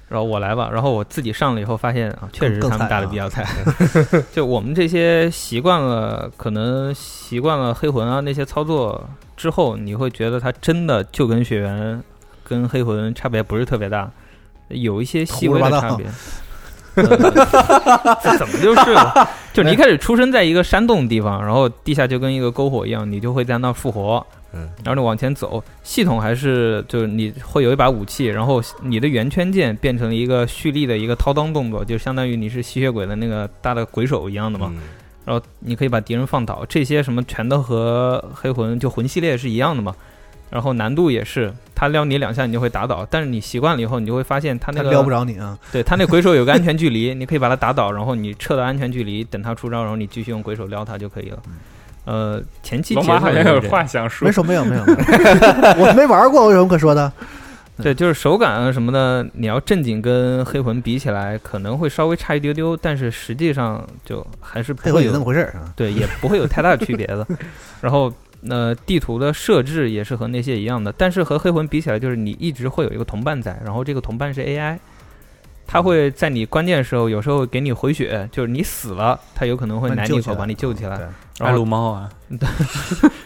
[0.09, 3.47] 然后我来吧，然后我自己上了以后发现啊，确实他们打的比较菜。
[4.33, 9.03] 就我们这些习惯了，可能习惯了黑魂啊那些操作
[9.37, 12.01] 之后，你会觉得它真的就跟血缘
[12.45, 14.11] 跟黑魂差别不是特别大，
[14.69, 16.07] 有一些细微的差别。
[16.07, 17.05] 呃
[18.23, 19.29] 这怎么就是了？
[19.53, 24.25] 就你一开始出生在一个山洞地方，然后地下就跟一个篝火一样，你就会在那儿复活。
[24.55, 34.71] 嗯，然后你往前走，系统还是就是你会有一把武器，然后你的圆圈键变成了一个蓄力的一个掏裆动作，就相当于你是吸血鬼的那个大的鬼手一样的嘛。
[34.75, 34.81] 嗯
[35.27, 39.97] 然后你可以把敌人放倒，这些什么全都和黑魂就魂系列是一样的嘛。
[40.51, 51.39] 然后难度也是，他撩你两下你就会打倒，但是你习惯了以后，你就会发现他那个撩不着你啊，对他那鬼手有个安全距离， 你可以把他打倒，然后你撤到安全距离，等他出招，然后你继续用鬼手撩他就可以了。
[52.05, 54.99] 呃，前期龙节奏马好像有话想说没，说没有没有，没有
[55.85, 57.11] 我没玩过，我有什么可说的？
[57.83, 65.73] 对，就是手感啊什么的，你要正经跟黑魂比起来，可能会稍微差一丢丢，但是实际上就还是不会有配合有那么回事儿啊。
[65.75, 67.27] 对，也不会有太大区别的。
[67.83, 68.13] 然后，
[68.49, 74.79] 呃，地图的设置也是和那些一样的，但是和黑魂比起来，就是你一直会有一个同伴在，然后这个同伴是 AI，
[75.67, 81.09] 它会在你关键时候有时候给你回血，就是你死了，它有可能会把奶你一口把你救起来，爱
[81.41, 82.11] 然后撸猫啊，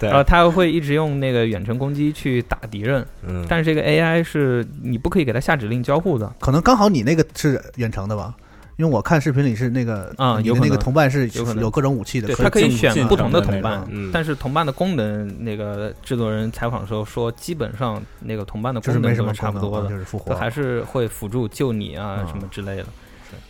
[0.01, 0.09] 对。
[0.09, 6.33] 然后它 会一直用那个远程攻击去打敌人，嗯，但是这个 AI 是你不可以给它下指令交互的。
[6.41, 8.35] 可能刚好你那个是远程的吧？
[8.79, 22.87] 因为我看视频里是那个你的那个啊有可能同伴是有可能有各种武器的，对，它可以选不同的同伴，嗯但是同伴的功能，那个制作人采访的时候说，基本上那个同伴的就是没什么功能都是差不多的，就是复活它还是会辅助救你啊嗯什么之类的。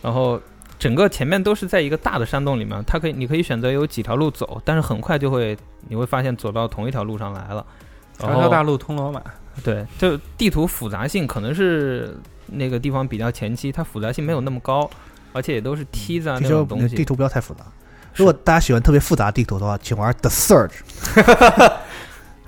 [0.01, 0.41] 然后
[0.79, 5.55] 整个前面都是在一个大的山洞里面，它可以你可以选择有几条路走，但是很快就会
[5.87, 7.63] 你会发现走到同一条路上来了。
[8.17, 9.21] 条条大路通罗马。
[9.63, 12.17] 对，就地图复杂性可能是
[12.47, 14.89] 那个地方比较前期，它复杂性没有那么高，
[15.33, 16.95] 而且也都是梯子啊那种东西。
[16.95, 17.61] 地图不要太复杂。
[18.15, 20.71] 如果大家喜欢特别复杂地图的话，请玩 The Surge。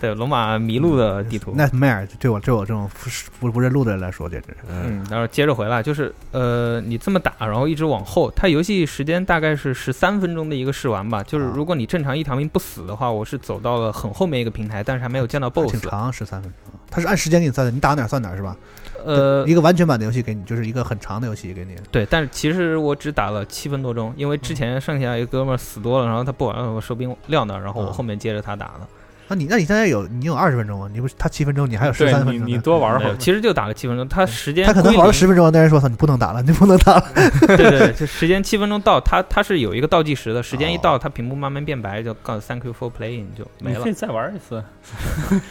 [0.01, 1.53] 对，龙马迷路的地图。
[1.55, 3.09] Nightmare 对我对我这种不
[3.39, 11.21] 不不认路的人来说，简直是嗯嗯，然后接着回来，就是呃，你这么打，然后一直往后，它游戏时间大概是十三分钟的一个试玩吧。
[11.21, 15.69] 就是啊如果你正常一条命不死的话，我是走到了很后面一个平台，但是还没有见到 BOSS。
[15.69, 16.79] 挺长，十三分钟。
[16.89, 18.57] 它是按时间给你算的，你打哪儿算哪儿是吧？
[19.05, 21.75] 呃一，个完全版的游戏给你，就是一个很长的游戏给你。
[21.91, 28.87] 对，但是其实我只打了七分多钟，因为之前剩下一个哥们儿死多了，然后他不玩了，我收兵撂那儿，然后我啊后面接着他打的。
[29.27, 30.89] 那你那你现在有你有二十分钟啊？
[30.91, 37.05] 你不是他七分钟，你还有十三分钟你你多玩会儿，其实就打了七分钟，他时间他可能玩了十分钟，但是说操，你不能打了，你不能打了。
[37.47, 43.93] 对对对，就时间七分钟到，他他是有一个倒计时的，时间一哦到，他屏幕慢慢变白，就告诉 Thank you for playing 就没了你可以。
[43.93, 44.61] 再玩一次，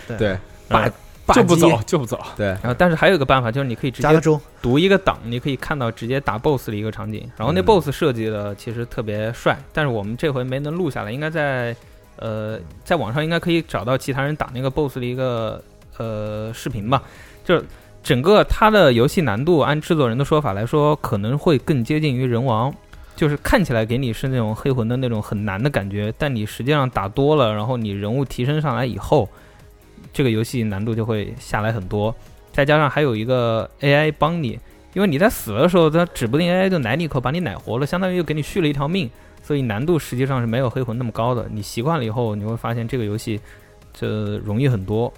[0.06, 0.38] 对，嗯
[0.68, 0.90] 霸
[1.34, 2.18] 就不走就不走。
[2.36, 7.28] 对，然后，但是还有一个办法，就是你可以直接加个钟，读一个档，你可以看到直接打 BOSS 的一个场景。
[7.36, 11.74] 然后那嗯 BOSS 设计的其实特别帅，但是我们这回没能录下来，应该在
[12.16, 15.62] 呃在网上应该可以找到其他人打那个 BOSS 的一个
[15.98, 17.02] 呃视频吧。
[17.44, 17.64] 就是
[18.02, 22.72] 整个它的游戏难度，按制作人的说法来说，可能会更接近于人王。
[23.16, 29.28] 就是看起来给你是那种黑魂的那种很难的感觉，但你实际上打多了，然后你人物提升上来以后，
[30.12, 32.14] 这个游戏难度就会下来很多。
[32.52, 34.58] 再加上还有一个 AI 帮你，
[34.92, 39.08] 因为你在死的时候，它指不定 AI 就奶你一口把你奶活了，相当于又给你续了一条命，
[39.42, 41.46] 所以难度实际上是没有黑魂那么高的。
[41.50, 43.40] 你习惯了以后，你会发现这个游戏
[43.92, 45.12] 这容易很多。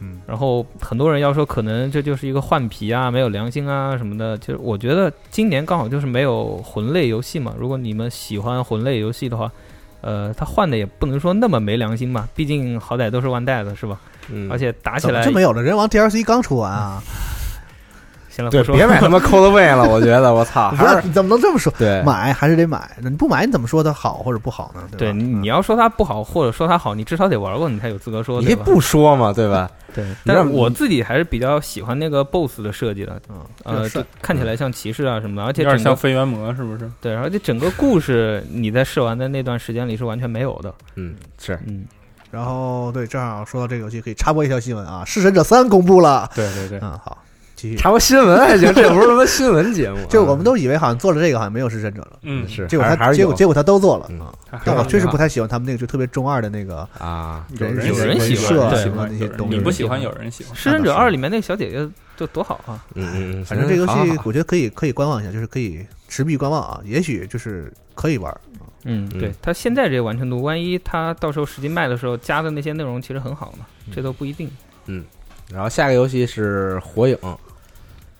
[0.00, 4.36] 嗯，然后很多人要说，可能这就是一个换皮啊，没有良心啊什么的。
[4.38, 7.54] 其实我觉得今年刚好就是没有魂类游戏嘛。
[7.56, 9.48] 如果你们喜欢魂类游戏的话，
[10.00, 14.00] 呃，它换的也不能说那么没良心吧，毕竟好歹都是万代的是吧？
[14.30, 15.62] 嗯，而且打起来就没有了？
[15.62, 17.02] 人王 DLC 刚出完啊，
[18.30, 21.72] 行了不说别买他妈 Coldplay 了，我觉得我操，还是不是你怎么能这么说？
[21.78, 24.80] 对买还是得买，那你不买你怎么说它好或者不好呢？
[24.82, 28.62] 吧对你你要说它不好，或者说它好，你至少得玩过，你才有资格说，对吧？
[28.66, 29.70] 你不说嘛，对吧？
[29.94, 36.90] 对，但是我自己还是比较喜欢那个 BOSS 的设计的，嗯，呃，就看起来像骑士啊什么的，而且有点像飞猿魔是不是？
[37.02, 41.84] 对，而且整个故事你在试玩的那段时间里是完全没有的，嗯，是嗯，
[42.32, 46.28] 然后对，正好说到这个游戏，可以插播一条新闻啊，《弑神者三》公布了。
[46.34, 47.18] 对对对，嗯，好，
[47.54, 47.76] 继续。
[47.76, 54.32] 插播新闻还行，这不是什么新闻节目， 就我们都以为好像做了这个，好像没有弑神者了，嗯，是，结果他结果结果他都做了嗯啊。
[54.50, 59.56] 还但我确实不太喜欢他们那个就特别中二的那个啊，有人有人喜欢设对什么那些东西。
[59.56, 60.54] 你不喜欢，有人喜欢。
[60.56, 68.34] 《弑神者二》里面那个小姐姐就多好啊，嗯嗯嗯，反正这个游戏我觉得可以可以观望一下，就是可以持币观望啊，也许就是可以玩。
[68.84, 73.64] 嗯，嗯对，它现在这个完成度，万一它到时候实际卖的时候加的那些内容其实很好呢，
[73.94, 74.50] 这都不一定。
[74.86, 75.04] 嗯
[75.52, 77.16] 然后下个游戏是火影，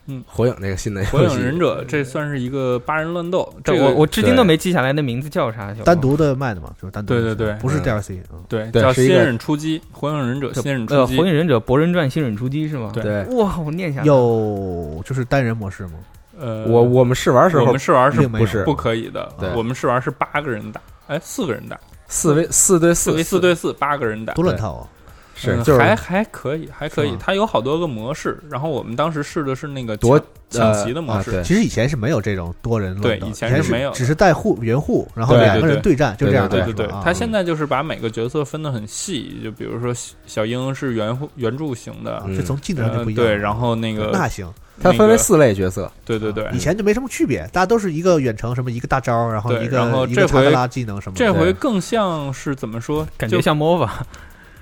[0.05, 7.13] 嗯，火影那个新的游戏，火影忍者这算是一个八人乱斗，这个我我至今都没记下来那名字叫啥，单独的卖的嘛，就是单独。
[7.13, 8.37] 对对对不是嗯 DLC 啊。
[8.47, 12.91] 对叫新忍出击，火影忍者新忍呃，出击《火，影忍者博人传：新忍出击》是吗？
[12.93, 14.03] 对对，哇，我念一下。
[14.03, 15.93] 有就是单人模式吗？
[16.39, 24.83] 呃，我我们试玩时候我们试玩是不是不可以的，我们试玩是八个人打，哎，四个人打，四 v 四对四四 v 四对四，八个人打，多乱套啊！
[24.85, 24.89] 嗯
[25.35, 28.39] 是就是还还可以，还可以它有好多个模式。
[28.51, 30.17] 然后我们当时试的是那个多
[30.47, 36.61] 抢旗的模式，啊其实以前是没有这种多人乱斗，对以前是没有的只是带护援护，然后两个人对对战，就这样对。
[36.61, 43.25] 对对他现在就是把每个角色分得很细，就比如说小小樱是援护援助型的，嗯这从技能上不一样。
[43.25, 44.47] 对，然后那个那还行，
[44.81, 51.23] 它分为四类角色，对对对，以前就没什么区别，大家都是一个远程什么一个大招，然后一个对然后这回拉技能什么的。
[51.23, 53.07] 这回更像是怎么说？
[53.17, 53.87] 感觉像 MOBA，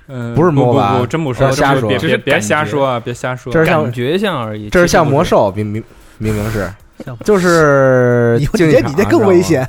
[0.08, 3.52] 嗯，不是不 MOBA 不真不是，瞎说别别瞎说啊，别瞎说。
[3.52, 4.68] 这是像感觉像而已。
[4.68, 5.82] 这是像魔兽，明明
[6.18, 6.74] 明明是像
[7.24, 9.62] 就是你竞技场你这你这更危险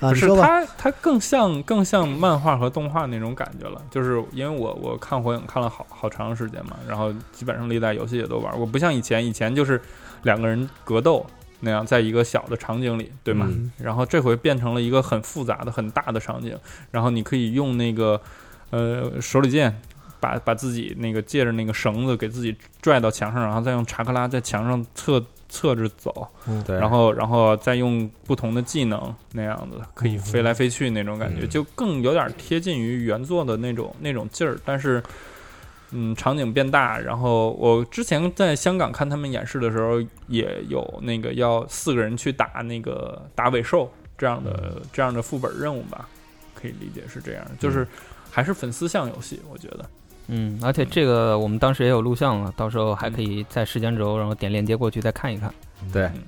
[0.00, 0.10] 啊！
[0.10, 3.80] 不是你说吧，它，它更像更像漫画和动画那种感觉了。
[3.90, 9.80] 就是因为我我看火影看了好好长时间嘛，然后基本上历代游戏也都玩过，不像以前，以前就是
[10.22, 11.24] 两个人格斗
[11.60, 13.46] 那样，在一个小的场景里，对吗？
[13.48, 16.58] 嗯然后这回变成了一个很复杂的、很大的场景，
[16.90, 18.20] 然后你可以用那个
[18.70, 19.80] 呃手里剑。
[20.22, 25.18] 把把自己那个借着那个绳子给自己拽到墙上，然后再用查克拉在墙上侧
[25.50, 26.26] 侧着走，
[26.64, 31.48] 对，然后然后再用不同的技能那样子，可以飞来飞去那种感觉，嗯。
[31.50, 34.56] 就更有点贴近于原作的那种那种劲儿。
[34.64, 35.02] 但是，
[35.90, 46.08] 嗯，场景变大，然后我之前在香港看他们演示的时候，也有那个要四个人去打那个打尾兽这样的这样的副本任务吧，
[46.54, 47.86] 可以理解是这样，就是
[48.30, 49.84] 还是粉丝向游戏，我觉得。
[50.32, 55.52] 嗯，而且这个我们当时也有录像了，到时候还可以在时间轴，然后点链接过去再看一看。
[55.92, 56.22] 对，嗯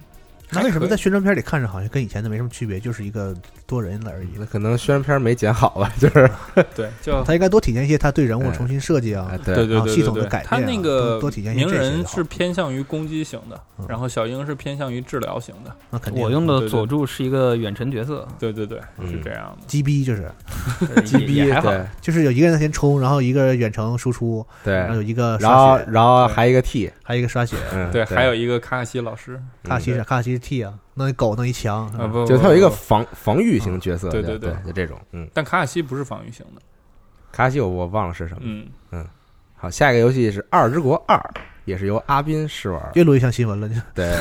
[0.52, 3.34] 那为什么在宣传片里看着好像跟以前的没什么区别，就是一个
[3.66, 4.28] 多人了而已。
[4.38, 4.44] 那？
[4.46, 6.30] 可能宣传片没剪好吧，就是。
[6.74, 8.52] 对， 就他应该多体现一些他对人物哎。
[8.52, 15.74] 重新设计啊对，对对然后系统的改变啊那个多多体现一些鸣人是偏向于攻击型的嗯，然后小樱是偏向于治疗型的。
[15.90, 19.08] 那肯定我用的佐助是一个远程角色，对对对，嗯。
[19.12, 19.66] 是这样的。
[19.66, 20.30] 鸡逼就是，
[21.04, 21.70] G B 还好。
[21.70, 21.84] 对。
[22.00, 24.74] 就是有一个人在先冲，然后一个远程输出，对。
[24.74, 27.56] 然后，有一个然后刷血，然后还一个 T，还有一个刷血。
[27.74, 36.60] 嗯，对，还有一个卡卡西老师，卡卡西是卡卡西是 T 啊，弄一狗弄一墙啊不，就他有一个防防御型角色，对对对对就这种，嗯，但卡卡西不是防御型的。
[37.30, 38.40] 卡卡西我我忘了是什么。
[38.42, 39.06] 嗯嗯，
[39.56, 41.16] 好，下一个游戏是《二之国二》，
[41.64, 43.70] 也是由阿斌试玩，越录越像新闻了。
[43.94, 44.12] 对，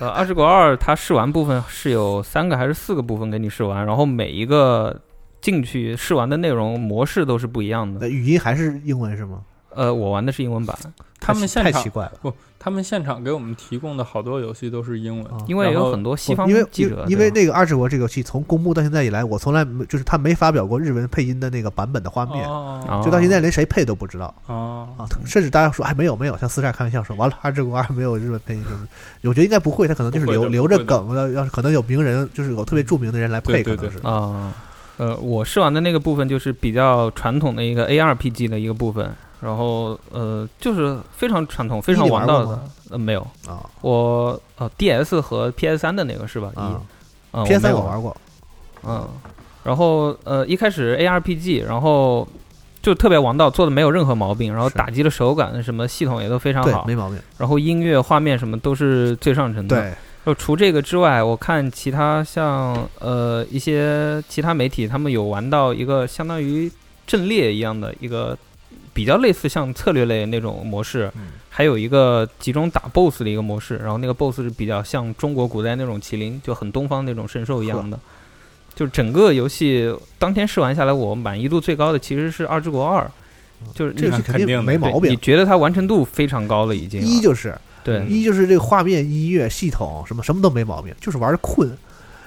[0.00, 5.00] 呃，二之国二它试玩部分是有三个还是四个部分给你试玩，然后每一个
[5.40, 8.00] 进去试玩的内容模式都是不一样的。
[8.00, 9.40] 那语音还是英文是吗？
[9.76, 10.76] 呃，我玩的是英文版，
[11.20, 15.38] 他们太现场太奇怪了，不，他们现场给我们提供的好多游戏都是英文啊。
[15.46, 22.42] 因为有很多西方因为因记者，因为那个《二之国》这个游戏从公布到现在以来，我从来没就是他没发表过日文配音的那个版本的画面，
[23.04, 24.34] 就到现在连谁配都不知道。
[24.46, 24.88] 哦。
[24.96, 25.04] 啊！
[25.26, 28.76] 甚至大家说哎没有没有，像四十二开玩笑说完了《二之国二》没有日文配音，就是
[29.28, 34.54] 我觉得应该不会，他可能就是留留着梗的，要是可能有名人就是有特别著名的人来配，对对可能是啊，
[34.96, 39.14] 呃，我试玩的那个部分就是比较传统的一个 ARPG 的一个部分，
[39.46, 42.60] 然后呃，就是非常传统、非常王道的。
[42.90, 46.50] 呃，没有，啊我呃 DS 和 PS 三的那个是吧？
[46.56, 48.16] 啊，PS 三我玩过，
[48.82, 49.08] 嗯，
[49.62, 52.26] 然后呃一开始 ARPG，然后
[52.82, 59.76] 就特别王道，做的没有任何毛病，然后打击的手感什么系统也都非常，好，没毛病，然后音乐、画面什么都是最上乘的。
[59.76, 59.92] 对，
[60.24, 66.70] 就除这个之外，我看其他像呃一些其他媒体，他们有玩到一个相当于
[67.06, 68.36] 阵列一样的一个
[68.96, 71.28] 比较类似像策略类那种模式，嗯。
[71.50, 77.98] 还有一个集中打 BOSS 的一个模式，然后那个 BOSS 是比较像中国古代那种麒麟，就很东方那种神兽一样的。
[78.74, 83.10] 就整个游戏当天试玩下来，我满意度最高的其实是《二之国二》，
[83.74, 85.10] 就是这个是肯定没毛病。
[85.10, 91.70] 你觉得它完成度非常高了，已经一就是对，一就是这个画面、音乐、系统什么什么都没毛病，就是玩的困，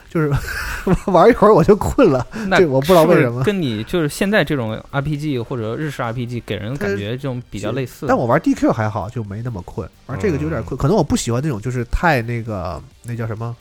[0.10, 0.30] 就是
[1.12, 2.26] 玩一会儿我就困了。
[2.47, 8.05] 那这我不知道为什么跟你就是现在这种 RPG 或者日式 RPG 给人感觉这种比较类似。
[8.07, 9.89] 但我玩 DQ 还好，就没那么困。
[10.07, 13.55] 玩这个就有点困，可能我不喜欢那种就是太那个那叫什么。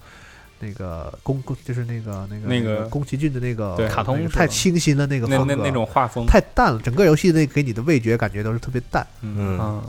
[0.61, 9.07] 那个宫宫就是那个那个那个宫崎骏的那个卡通那个太清新了那个风格，那那那种画风，太淡了，整个游戏那给你的味觉感觉都是特别淡。
[9.21, 9.85] 嗯，嗯，啊，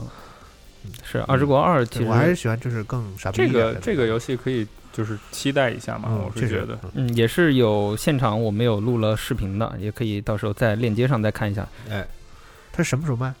[1.02, 6.74] 是《二之国二》，其实我还是喜欢就是更傻逼这一点的个这个游戏可以就是期待一下嘛，嗯我是觉得。
[6.94, 11.66] 嗯嗯也是有现场我们有录了视频的，也可以到时候在链接上再看一下。
[12.72, 13.32] 它是什么时候卖？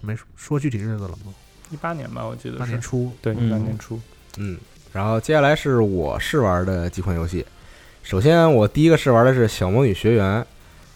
[0.00, 1.32] 没说说具体日子了吗？
[1.70, 3.10] 一八年吧，我记得年初。
[3.22, 3.98] 对，嗯一八年初。
[4.36, 4.58] 嗯，
[4.92, 7.44] 然后接下来是我试玩的几款游戏。
[8.02, 10.40] 首先，我第一个试玩的是《小魔女学园》，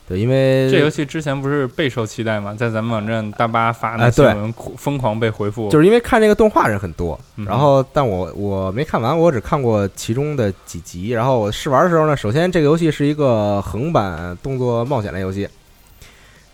[0.09, 2.54] 对，因为这游戏之前不是备受期待嘛？
[2.54, 5.68] 在咱们网站大巴发那哎对新闻，疯狂被回复。
[5.68, 11.11] 就是因为看这个动画人很多，嗯然后但我我没看完，我只看过其中的几集。
[11.11, 15.46] 然后我试玩的时候呢，首先这个游戏是一个横版动作冒险类游戏，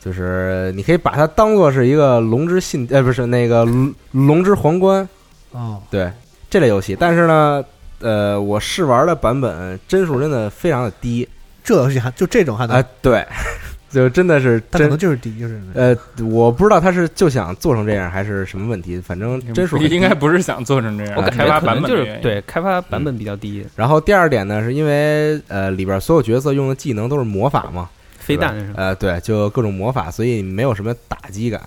[0.01, 5.09] 就是你可以把它当做是一个龙之信，呃，不是那个龙龙之皇冠，
[5.53, 6.11] 哦，对
[6.51, 6.97] 这类游戏。
[6.99, 7.65] 但是呢，
[8.01, 11.29] 呃，我试玩的版本帧数真的非常的低，
[11.65, 13.27] 这游戏还就这种还能，啊、对，
[13.91, 15.97] 就真的是真它可能就是低，就是呃，
[16.27, 22.17] 我不知道他是就想做成这样还是什么问题，反正帧数很低应该不是想做成这样，我感开发版觉可能就本的原因。
[22.17, 27.89] 是对开发版本比较低，然后第二点呢，是因为呃里边所有角色用的技能都是魔法嘛，
[28.19, 28.75] 飞弹是吧？
[28.77, 31.63] 呃对，就各种魔法，所以没有什么打击感，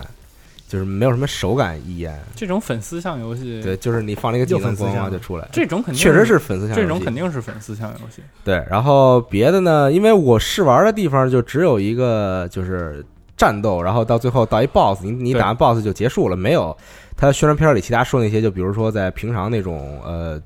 [0.68, 2.08] 就是没有什么手感意义。
[2.36, 8.22] 这种粉丝向游戏，对，就是你放了一个技又能咣咣粉丝向就出来，这种肯定确实是粉丝向游戏这种肯定是粉丝向游戏。
[8.44, 8.62] 对。
[8.70, 13.04] 然后别的呢，因为我试玩的地方就只有一个，就是
[13.36, 16.76] 战斗，然后到最后到一 BOSS，你你打完 BOSS 就结束了，没有
[17.16, 20.40] 他宣传片里其他说那些，就比如说在平常那种呃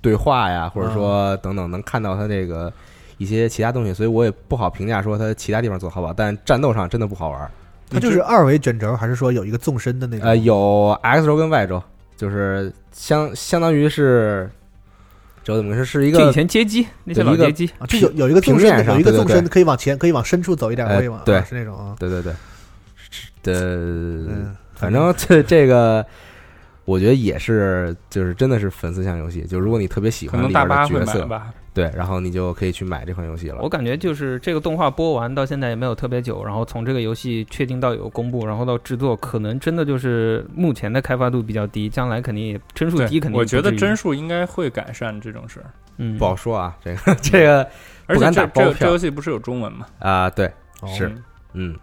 [0.00, 2.72] 对话呀，或者说等等能看到他这个
[3.18, 7.50] 一些其他东西，所以我也不好评价说他其他地方做好不好，但战斗上真的不好玩。
[7.88, 10.26] 它就是二维卷轴，还是说有一个纵深的那种？
[10.26, 11.82] 呃，有 X 轴跟 Y 轴，
[12.16, 14.50] 就是相相当于是，
[15.44, 15.84] 这怎么回事？
[15.84, 17.70] 是一个就以前街机那些对一个老街机，
[18.00, 22.32] 有有一个纵深的，平面上有一个纵深可以往前，可以往深处走一点，呃可以往对啊是那种啊，对对对，
[23.08, 26.04] 是的，嗯，反正这这个，
[26.84, 29.42] 我觉得也是，就是真的是粉丝向游戏。
[29.42, 31.52] 就如果你特别喜欢里边角色，吧。
[31.76, 33.68] 对，然后你就可以去买这款游戏了我。
[33.68, 45.66] 感觉就是这个动画播完到现在也没有特别久，然后从这个游戏确定到有公布，然后到制作，可能真的就是目前的开发度比较低，将来肯定也帧数低，肯定我觉得帧数应该会改善这种事儿。
[45.98, 47.68] 嗯不好说啊，这个 这个
[48.06, 49.86] 不敢而且这打包票这这游戏不是有中文吗？
[49.98, 50.46] 啊，对，
[50.80, 51.14] 哦是
[51.52, 51.76] 嗯。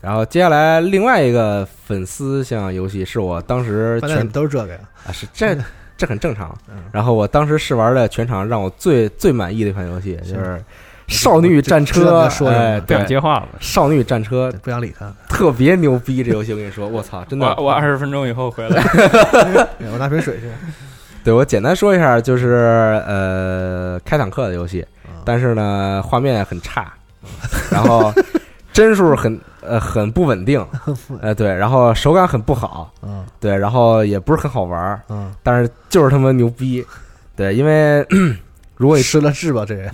[0.00, 5.56] 然后接下来另外一个粉丝向游戏是我当时全都是这个呀，啊，是这
[5.98, 6.76] 这很正常嗯。
[6.90, 10.56] 然后我当时试玩的全场让我最最满意的一款游戏就是
[11.08, 13.48] 《少女战车要》，说不想对，接话了。
[13.60, 15.12] 少女战车不想理他。
[15.28, 18.80] 特别牛逼，这游戏我跟你说，我操，真的我，二十分钟以后回来。
[19.80, 20.48] 哎我拿瓶水去。
[21.24, 26.92] 对我简单说一下，就是呃，开坦克的游戏，啊但是呢，画面很差，
[27.70, 28.12] 然后
[28.78, 30.64] 帧数很呃很不稳定，
[31.20, 33.24] 呃对，然后手感很不好，嗯。
[33.40, 36.86] 对，然后也不是很好玩儿，嗯，但是就是他妈牛逼，
[37.34, 38.06] 对，因为
[38.76, 39.90] 如果你失了智吧，这人？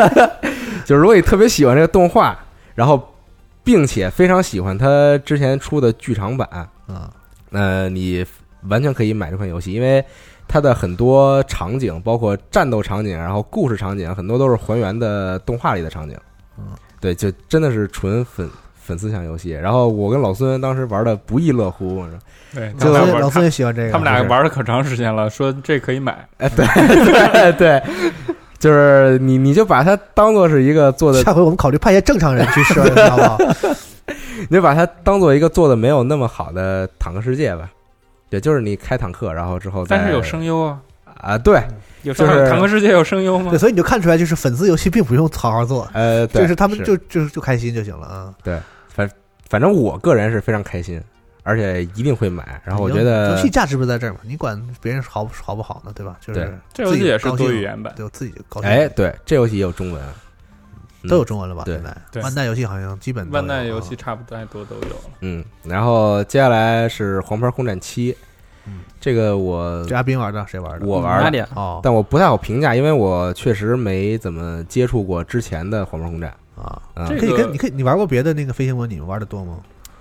[0.86, 2.34] 就是如果你特别喜欢这个动画，
[2.74, 3.14] 然后
[3.62, 6.48] 并且非常喜欢它之前出的剧场版，
[6.86, 7.10] 啊，
[7.50, 8.24] 呃，你
[8.70, 10.02] 完全可以买这款游戏，因为
[10.48, 16.16] 它的很多场景，包括战斗场景，然后故事场景，很多都是还原的动画里的场景。
[16.58, 16.64] 嗯，
[17.00, 19.50] 对，就真的是纯粉粉丝向游戏。
[19.50, 22.04] 然后我跟老孙当时玩的不亦乐乎，
[22.54, 26.28] 对，老孙他们俩玩老孙也喜欢这个，他们俩玩了可长时间了，说这可以买。
[26.38, 26.64] 哎，对
[27.06, 27.82] 对对，
[28.58, 33.38] 就是你你就把它当做是一个做的下回我们考虑派些正常人去试，好不好？
[34.48, 37.68] 你就把它当做一个做的没有那么好的坦克世界吧。
[38.30, 40.78] 对，就是你开坦克，然后之后但是有声优啊，
[41.20, 41.62] 啊，对，
[42.02, 43.58] 有时候就是坦克世界有声优吗对，？
[43.58, 48.34] 所以你就看出来，就是粉丝游戏并不用好好做，呃，对，就是他们就就就开心就行了啊。
[48.42, 48.58] 对
[48.88, 49.10] 反
[49.48, 51.02] 反正我个人是非常开心，
[51.42, 52.60] 而且一定会买。
[52.64, 56.16] 然后我觉得游得戏价值不在这儿嘛，你管别人好不好不好呢，对吧？
[56.20, 57.92] 就是对这游戏也是自己高兴多语言版。
[57.96, 58.70] 对我自己就高兴。
[58.70, 60.02] 哎，，对，这游戏也有中文，
[61.02, 61.62] 嗯都有中文了吧？
[61.64, 65.10] 对现在对万代游戏好像基本都有万代游啊戏差不太多都有了。
[65.20, 65.44] 嗯。
[65.64, 68.16] 然后接下来是《黄牌空战七》，嗯
[69.00, 70.86] 这个我这阿斌玩的，谁玩的？
[70.86, 71.48] 我玩的？
[71.54, 79.00] 哦但我不太好评价，因为我确实没怎么接触过之前的《黄牌空战啊，》嗯这，可以跟你可以你玩过别的那个飞行模拟？
[79.00, 79.58] 玩的多吗？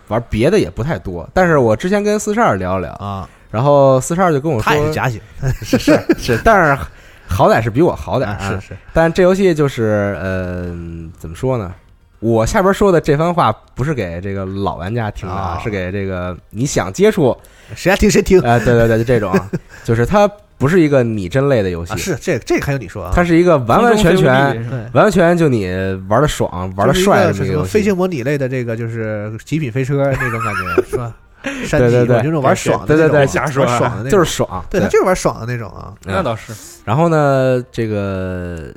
[0.07, 1.29] 玩别的也不太多。
[1.33, 5.21] 但是我之前跟四十二聊了聊，啊，然后四十二就跟我他也是说假血，
[5.61, 6.83] 是是是，但是
[7.27, 8.37] 好歹是比我好点啊。
[8.39, 10.73] 啊是是但这游戏就是呃，
[11.17, 11.73] 怎么说呢？
[12.19, 17.37] 我下边说的这番话不是给这个老玩家听的，啊是给这个你想接触，
[17.75, 19.49] 谁爱听谁听哎、对对对，就这种啊，
[19.83, 24.77] 就是它不是一个拟真类的游戏，啊，是这这个还有你说啊，它是一个完完全全、对。
[24.93, 25.67] 完完全全就你
[26.09, 27.63] 玩的爽、玩的帅就是一个什么这个。
[27.63, 31.13] 飞行模拟类的这个就是极品飞车那种感觉是吧？
[31.65, 36.51] 山对对对地就种玩爽的对对对瞎说玩爽的那种，就是爽，对他就是玩爽的那种啊那倒是，
[36.83, 38.73] 然后呢，这个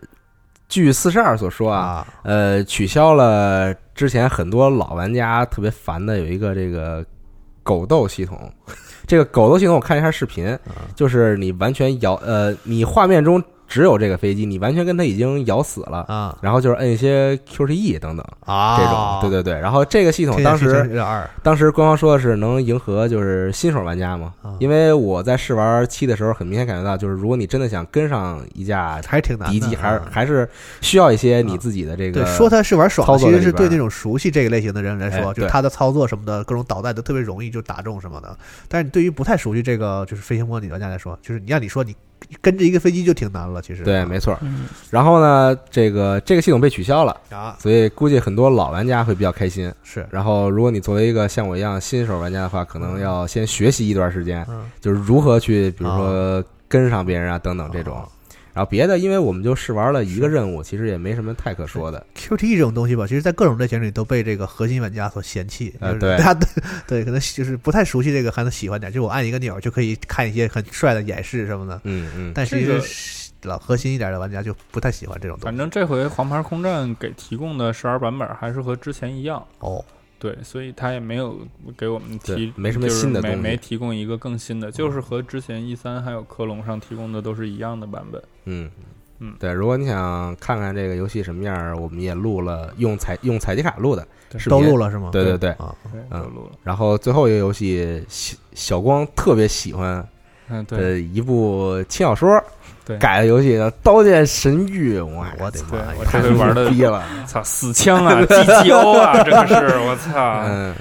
[0.68, 7.04] 据四十二所说啊，啊呃，取消了之前很多老玩家特别烦的有一个这个
[7.62, 8.52] 狗斗系统。
[9.06, 10.60] 这个狗斗系统我看一下视频，啊
[10.94, 16.36] 就是你完全摇呃，你画面中只有这个飞机，你完全跟它已经咬死了，啊。
[16.42, 18.76] 然后就是摁一些 QTE 等等啊。
[18.76, 19.60] 这种，对对对。
[19.60, 20.90] 然后这个系统当时
[21.40, 24.56] 当时官方说的是能迎合就是新手玩家嘛，啊。
[24.58, 30.08] 因为我在试玩七的时候，很明显感觉到，就是如果你真的想跟上一架还是挺难的敌机，还是啊。
[30.10, 30.48] 还是
[30.80, 35.48] 需要一些你自己的这个对，说它是玩爽的，其实是对那种熟悉这个类型的人来哎说，就是对。
[35.48, 38.36] 他的操作什么的，各种导弹都特别容易就打中什么的。
[38.66, 41.94] 但是你对于不太熟悉这个就是飞行模拟玩家来说，就是你让你说你
[42.40, 43.82] 跟着一个飞机就挺难了，其实。
[43.82, 44.36] 对，没错。
[44.40, 44.66] 嗯。
[44.90, 49.72] 然后呢，这个这个系统被取消了，啊，所以估计很多老玩家会比较开心。
[49.82, 50.06] 是。
[50.10, 54.64] 然后，如果你作为一个像我一样新手玩家的话，可能要先学习一段时间，嗯。
[54.80, 57.96] 就是如何去，比如说跟上别人啊等等这种。
[57.96, 58.04] 啊。
[58.52, 62.04] 然后别的，因为我们就试玩了一个任务，其实也没什么太可说的。
[62.16, 65.70] QTE 这种东西吧，其实在各种类型里都被这个核心玩家所嫌弃。
[65.70, 66.40] 就是啊对 大家
[66.86, 68.92] 对可能就是不太熟悉这个，还能喜欢点。
[68.92, 75.44] 就我按一个钮就可以看一些很帅的演示什么的，嗯嗯，但其这个实老核心一点的玩家就不太喜欢这种东西。
[75.44, 79.82] 反正这回黄牌空战给提供的试玩版本还是和之前一样，哦，
[80.20, 81.36] 对，所以他也没有
[81.78, 88.22] 给我们提，没什么新的东西没没提供一个更新的，就是和之前一三还有科隆上提供的都是一样的版本。
[88.44, 88.70] 嗯
[89.18, 89.50] 嗯对。
[89.50, 95.08] 如果你想看看这个游戏什么样儿，我们也录了用采用采集卡录的对视频都录了是吗？
[95.10, 95.50] 对对对。
[95.52, 95.74] 啊，
[96.10, 96.52] 嗯都录了。
[96.62, 100.06] 然后最后一个游戏，小小光特别喜欢
[100.48, 102.30] 嗯，对的一部轻小说
[102.90, 105.84] 对改的游戏叫《刀剑神域》，哇，对我的妈呀！
[105.98, 110.74] 我这回玩的逼了，操死枪啊，GGO 啊，这个是我操，嗯，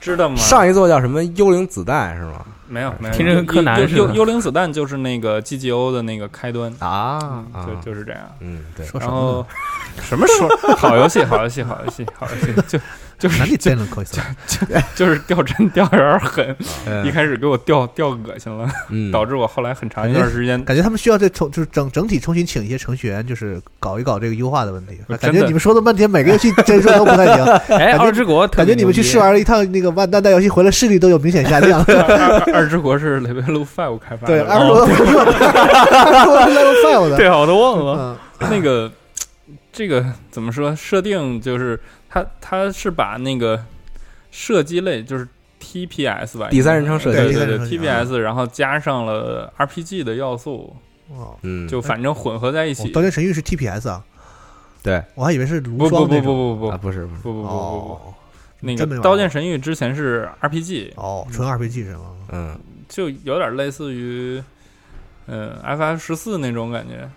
[0.00, 0.36] 知道吗？
[0.36, 2.44] 上一座叫什么《幽灵子弹》是吗？
[2.66, 8.20] 没有没有，听着跟柯南似的幽幽幽灵子弹就是那个 GGO 的那个开端啊就就是这样。
[8.38, 9.46] 嗯，对，说什么然后
[10.00, 12.78] 什么说好游戏，好游戏，好游戏，好游戏，就
[13.20, 14.08] 就是哪里真了口音？
[14.96, 16.56] 就是掉帧掉有点狠，
[16.86, 24.98] 嗯一开始给我掉掉恶心了，嗯，导致我后来很长一段时间感觉他们需要再重，就是整整体重新请一些程序员，就是搞一搞这个优化的问题。
[25.20, 27.44] 感觉你们说了半天，每个游戏帧数都不太行，
[27.76, 31.84] 哎，感觉二之国感觉你们去试玩了一趟那个万代代游戏，回来视力都有明显下降。
[32.54, 37.16] 二之国是 Level Five 开发的，对，哦二十多，二十多是 level five 的。
[37.16, 38.18] 对啊，我都忘了。
[38.40, 38.90] 嗯，那个
[39.72, 40.74] 这个怎么说？
[40.74, 41.78] 设定就是
[42.10, 43.64] 它它是把那个
[44.32, 45.26] 射击类就是
[45.62, 47.32] TPS 吧，第三人称射击。
[47.32, 50.76] 对对对 TPS，然后加上了 RPG 的要素，
[51.08, 52.88] 哦，嗯，就反正混合在一哦起。
[52.90, 54.04] 刀剑神域是 TPS 啊，
[54.82, 55.02] 对。
[55.14, 56.70] 我还以为是无不不不不不不。
[56.72, 58.14] 不不是不是，不不不不
[58.62, 62.10] 那个刀剑神域》之前是 RPG，哦，纯 RPG 是吗？
[62.32, 62.58] 嗯，
[62.88, 64.42] 就有点类似于
[65.26, 67.08] 嗯 FF 十四那种感觉。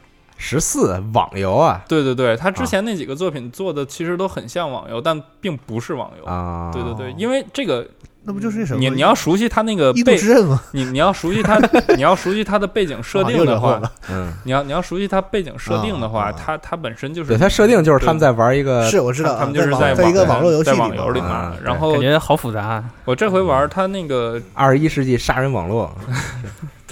[0.46, 6.26] 十四网游啊对对对，他之前那几个作品做的其实都很像网游，但并不是网游。
[6.26, 7.88] 啊，对对对，因为这个
[8.26, 8.80] 那不就是那什么？
[8.82, 10.62] 你你要熟悉他那个背景吗？
[10.74, 11.58] 你你要熟悉他，
[11.96, 13.82] 你要熟悉他的背景设啊定的话。
[14.10, 21.64] 嗯，你要你要熟悉他背景设定的话，啊啊它它本身就是对，他设定就是他们在玩一个是我知道啊，他们就是在在一个网络游戏在里网游里嘛啊面。
[21.64, 25.90] 然后感觉好复杂，我这回玩他那个，二十一世纪杀人网络，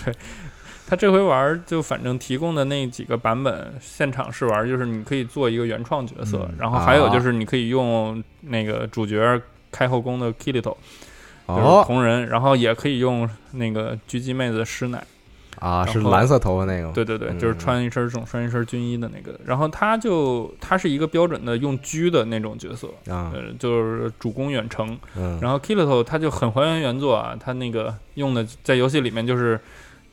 [0.91, 10.75] 它这回玩就反正提供的那几个版本现场试玩，就是你可以做一个原创角色嗯，然后还有啊就是你可以用那个主角开后宫的 Kirito，
[11.47, 15.01] 就是哦同人，然后也可以用那个狙击妹子师奶。
[15.59, 19.39] 啊，是蓝色头发那个，对对对，嗯就是穿一身这种穿一身军衣的那个。
[19.45, 24.99] 然后他就他是一个标准的用狙的那种角色，啊，呃，就是主攻远程。
[25.16, 29.57] 嗯，然后 Kilito 他就很还原原作啊，他那个用的在游戏里面就是。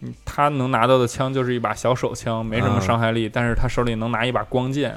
[0.00, 2.80] 嗯他能拿到的枪就是一把小手枪，没什么啊。
[2.80, 4.96] 伤害力，但是他手里能拿一把光剑，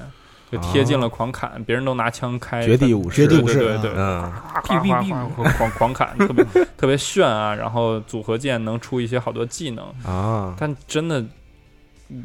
[0.51, 3.25] 就贴近了狂砍，别人都拿枪开绝地武士。
[3.25, 3.59] 对绝地武士。
[3.59, 4.31] 对对对，嗯，
[4.63, 6.45] 夸夸夸夸狂狂砍，特别
[6.77, 7.55] 特别炫啊！
[7.55, 11.25] 然后组合键能出一些好多技能，啊，但真的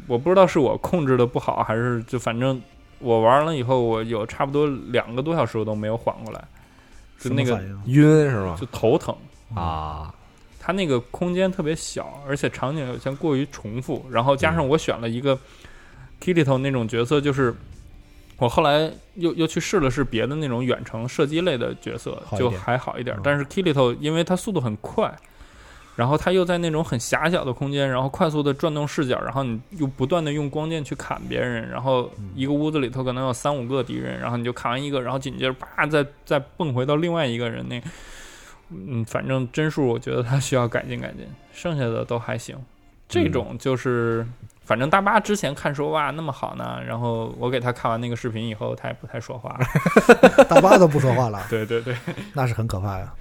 [0.05, 2.61] 我不知道是我控制的不好，还是就反正
[2.99, 6.43] 我玩了以后，我有差不多两个多小时我都没有缓过来，
[7.19, 8.55] 就那个晕是吗？
[8.59, 9.15] 就头疼。
[9.55, 10.13] 啊，
[10.67, 15.39] 它那个空间特别小，而且场景有些过于重复，然后加上我选了一个
[16.21, 17.55] Kirito 那种角色，就是
[18.37, 23.21] 我后来又又去试了试别的那种远程射击类的角色，就还好一点嗯。
[23.23, 25.09] 但是 Kirito 因为它速度很快，
[25.95, 37.81] 然后它又在那种很狭小的空间，然后快速的转动视角，然后你又不断的用光剑去砍别人，然后一个屋子里头可能有三五个敌人，然后你就砍完一个，然后紧接着啪再再蹦回到另外一个人那。
[38.69, 42.57] 嗯，反正帧数我觉得它需要改进改进，剩下的都还行。
[43.07, 44.27] 这种就是，
[44.63, 49.65] 反正大巴之前看说哇那么好呢，然后我给他看完那个视频以后，他也不太说话了。
[50.49, 51.95] 大巴都不说话了， 对对对，
[52.33, 53.13] 那是很可怕呀。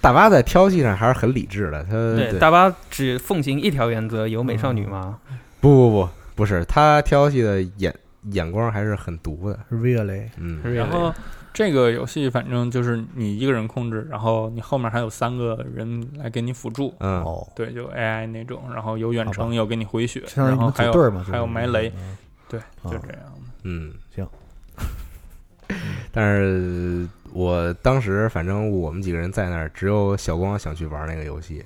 [0.00, 5.18] 大巴在挑戏上还是很理智的，他对，大巴只奉行一条原则，有美少女吗？
[5.60, 7.94] 不不不不是他挑戏的眼
[8.32, 11.14] 眼光还是很毒的，Really，嗯，然后
[11.56, 16.92] 这个游戏反正就是你一个人控制，然后你后面还有三个人来给你辅助。
[16.98, 23.40] 嗯，哦，对，就 AI 那种，然后有远程，有给你回血，然后还有队嘛，还有埋雷，嗯对，就啊这样的。
[23.62, 24.28] 嗯，行。
[26.12, 31.64] 但是我当时反正我们几个人在那儿，只有小光想去玩那个游戏，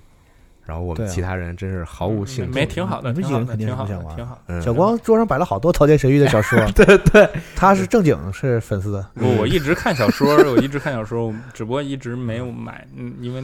[0.70, 2.52] 然后我们其他人真是毫无兴趣。
[2.52, 13.42] 没挺好的，挺好的，你们几个人肯定不想玩挺好小光桌上摆了好多《桃田神域》的小说， 对对，他是正经是粉丝，不，我一直看小说， 我一直看小说，只不过一直没有买，嗯，因为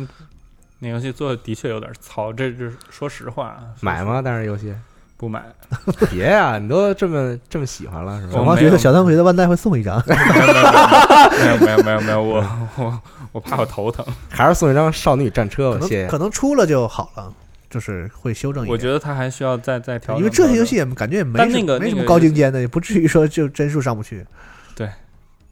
[0.79, 3.49] 那游戏做的的确有点糙，这是说实话。
[3.49, 4.23] 啊买吗？？
[4.25, 4.73] 但是游戏
[5.17, 5.43] 不买，
[6.13, 8.35] 别呀、你都这么这么喜欢了是吧？
[8.35, 12.45] 小光觉得小三回的万代会送一张，没有没有没有没有，我
[12.77, 13.01] 我
[13.37, 14.03] 我怕我头疼。
[14.31, 16.19] 还是送一张少女战车吧，谢谢可能可。
[16.19, 17.31] 能出了就好了，
[17.69, 18.73] 就是会修正一点。
[18.73, 20.19] 我觉得他还需要再再调整。
[20.19, 24.27] 因为这些游戏也感觉也没那个没什么高精尖的，也不至于说就帧数上不去。
[24.75, 24.89] 对，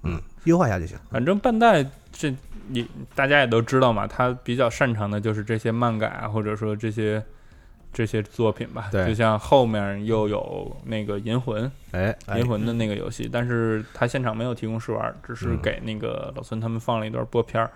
[0.03, 0.97] 嗯，优化一下就行。
[1.11, 2.35] 反正半代这
[2.69, 7.23] 你大家也都知道嘛，他比较擅长的就是这些漫改啊，或者说这些
[7.95, 8.89] 这些作品吧。
[8.93, 17.71] 对就像后面又有那个银魂，哎，哎银魂的那个游戏，但是他现场没有提供试玩，只是嗯给那个老孙他们放了一段播片儿，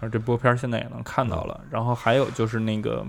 [0.00, 1.60] 然后这播片儿现在也能看到了。
[1.70, 3.04] 然后还有就是那个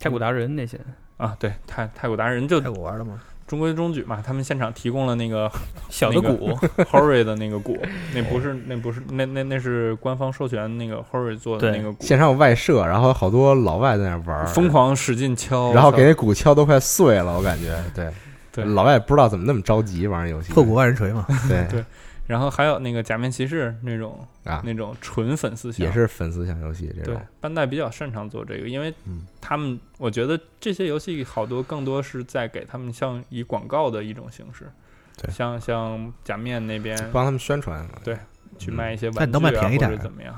[0.00, 0.80] 太古达人那些，
[1.18, 3.20] 啊，对太太古达人就太古玩了吗？
[3.46, 5.50] 中规中矩嘛，他们现场提供了那个
[5.90, 6.50] 小的那个鼓
[6.84, 7.76] ，Hori 的那个鼓，
[8.14, 17.76] 那不是那不是那那那是官方授权那个 Hori 做的那个鼓，现场有外设，然后好多老外在那玩儿，疯狂使劲敲，然后给那鼓敲都快碎了，我感觉。
[17.94, 18.10] 对，
[18.52, 18.64] 对。
[18.64, 20.52] 老外不知道怎么那么着急玩儿游戏。
[20.52, 21.66] 破鼓万人锤嘛，对。
[21.70, 21.84] 对
[22.26, 34.70] 然后还有那个假面骑士那种啊，那种纯粉丝向也是粉丝向游戏这种对种。，班代比较擅长做这个，因为嗯他们我觉得这些游戏好多更多是在给他们像以广告的一种形式，
[35.20, 37.92] 对像像假面那边帮他们宣传嘛。
[38.02, 38.16] 对
[38.56, 40.32] 去嗯卖一些玩具、啊但你能卖便宜点或者怎么样？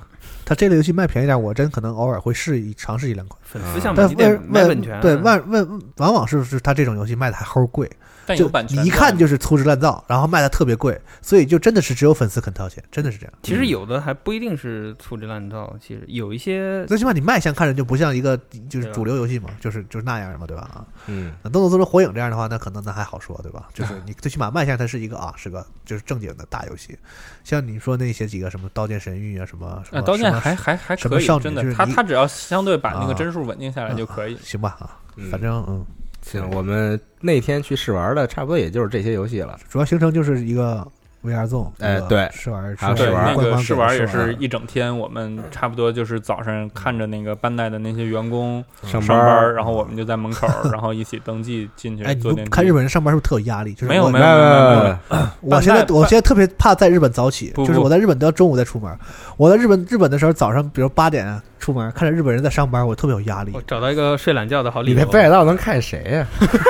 [0.47, 3.39] 他这类游戏卖便宜点，我真可能偶尔会试一尝试一两款。
[3.45, 7.95] 粉丝向但问问对万问往往是是他这种游戏卖的还齁贵，就
[8.27, 13.33] 但有版权，你一看就是粗制滥造，然后卖的特别贵，所以就真的是只有粉丝肯掏钱，真的是这样。
[13.43, 18.37] 其实有的还不一定是粗制滥造，其实有一些最起码你卖相看着就不像一个
[18.69, 20.63] 就是主流游戏嘛，就是就是那样的嘛，对吧？
[20.75, 23.69] 啊，嗯，那动作做成火影这样的话，那可能那还好说，对吧？
[23.73, 26.99] 就是你最起码卖相它是一个啊，是个就是正经的大游戏。
[27.45, 34.37] 像你说那些几个什么《刀剑神域》啊，什么什呃，么刀剑还还还可以，真的他他只要相对把那个啊帧数稳定下来就可以。
[34.43, 35.85] 行吧啊，嗯反正嗯，
[36.27, 39.57] 行，我们那天去试玩的差不多也就是这些游戏了。
[39.69, 40.85] 主要行程就是一个
[41.23, 52.17] VR Zone，哎对试玩还有，试玩试玩也是一整天，我们差不多就是早上看着那个班代的那些员工上上班然后我们就在门口，然后一起登记进去哎，
[52.51, 53.73] 看日本人上班是不是特有压力？
[53.75, 58.97] 就是没有没有没有没有， 我现在我现在特别怕在日本早起，就是我在日本都要中午再出门。
[59.37, 63.61] 我在日本日本的时候，早上比如八点出门，看着日本人在上班，我特别有压力我。
[63.67, 65.11] 找到一个睡懒觉的好理由你在。
[65.11, 66.27] 北海道能看谁呀？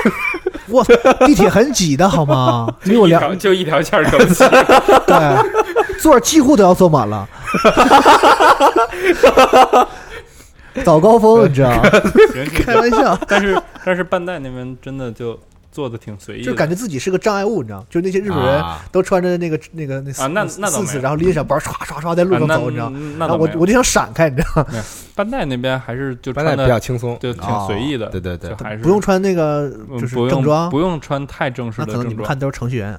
[0.69, 0.83] 我
[1.27, 2.67] 地铁很挤的好吗？
[2.85, 4.43] 离我一两条就一条线儿走起。
[5.07, 7.29] 对，座几乎都要坐满了。
[10.83, 11.71] 早高峰，你知道
[12.65, 15.39] 开玩笑，但是但是半代那边真的就
[15.77, 17.87] 做的挺随意的，就感觉自己是个障碍物，你知道吗？
[17.91, 22.99] 就那些日本人啊都穿着那个那个那啊那四那倒没有四四，然后拎着小包，唰唰唰在路上走，你知道吗？
[23.19, 24.69] 那倒没有然后我我就想闪开，你知道吗？
[25.15, 27.19] 半代那边还是就班代比较轻松。
[27.21, 32.29] 就挺随意的，对对对还是不用穿那个嗯就是正装，不用穿太正式那可能你们的正装。
[32.29, 32.99] 看都是程序员。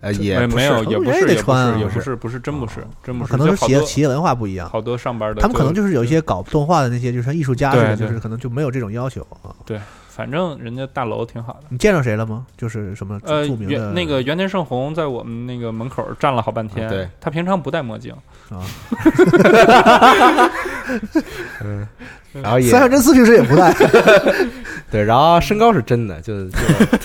[0.00, 4.68] 呃，也没没有，是也不是，也不是，得穿啊也不是，不是，真不是，真不是，可能就是企业企业文化不一样。
[4.68, 9.48] 好多上班的，他们可能就是有一些搞动画的那些，就是像艺术家似的，就是可能就没有这种要求啊。
[9.64, 9.80] 对，
[10.14, 11.64] 反正人家大楼挺好的。
[11.70, 12.46] 你见着谁了吗？
[12.56, 17.08] 就是什么呃，著名的原那个原田胜宏在我们那个门口站了好半天，啊对。
[17.20, 18.14] 他平常不戴墨镜，
[18.48, 18.62] 啊，
[21.64, 21.88] 嗯
[22.42, 23.74] 然后也三上真司平时也不戴，
[24.90, 26.58] 对，然后身高是真的，就就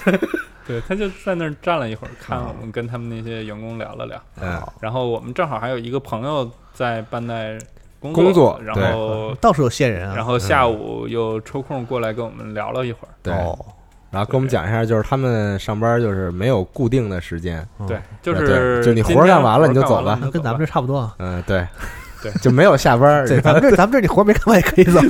[0.68, 7.57] 对，他就在那儿站了一会儿，看我们跟他们那些员工聊了聊，嗯，然后我们正好还有一个朋友在办代
[7.99, 10.15] 工工作然后到处有线人啊。
[10.15, 13.34] 然后下午又抽空过来跟我们聊了一会儿，对。
[13.34, 13.57] 哦，
[14.11, 17.88] 然后跟我们讲一下，就是他们上班就是没有固定的时间，嗯。
[17.88, 19.95] 对，就对是就你活儿干完了你就走吧。
[19.95, 21.15] 活儿干完那跟咱们这差不多啊。
[21.19, 21.67] 嗯，对，
[22.22, 23.28] 对就没有下班儿。
[23.28, 25.00] 对，咱们这 咱们这你活没干完也可以走。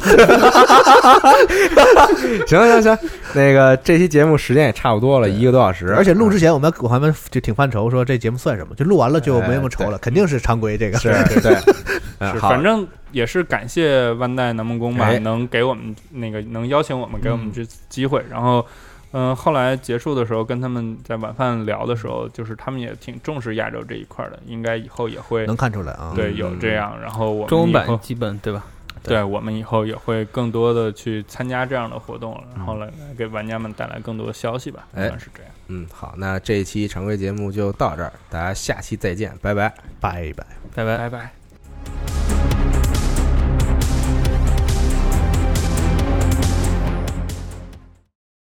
[2.48, 2.98] 行行行，
[3.34, 8.76] 那个这期节目时间也差不多了，一个多小时，而且录之前我们我还们就挺犯愁，说这节目算什么？
[8.76, 11.00] 就录完了就没那么愁了，肯定是常规这个。
[11.00, 11.12] 是
[11.42, 11.56] 对，对
[12.34, 18.24] 是，反正也是感谢万代南梦宫吧，哎能给我们那个能邀请我们，给我们这机会。
[18.30, 18.66] 然后，
[19.12, 26.14] 嗯、后来结束的时候，跟他们在晚饭聊的时候，就是他们也挺重视亚洲这一块的，应该以后也会能看出来啊。
[26.16, 27.00] 对嗯有这样。
[27.02, 28.64] 然后我们中文版基本对吧？
[29.02, 35.52] 对我们以后也会更多的去参加这样的活动，然后来来给玩家们带来更多的消息吧，哎算是这样。
[35.70, 39.74] 嗯，好，那这一期常规节目就到这儿，大家下期再见，拜拜。
[40.02, 40.46] 拜拜。
[40.76, 40.98] 拜拜。
[40.98, 42.29] 拜拜。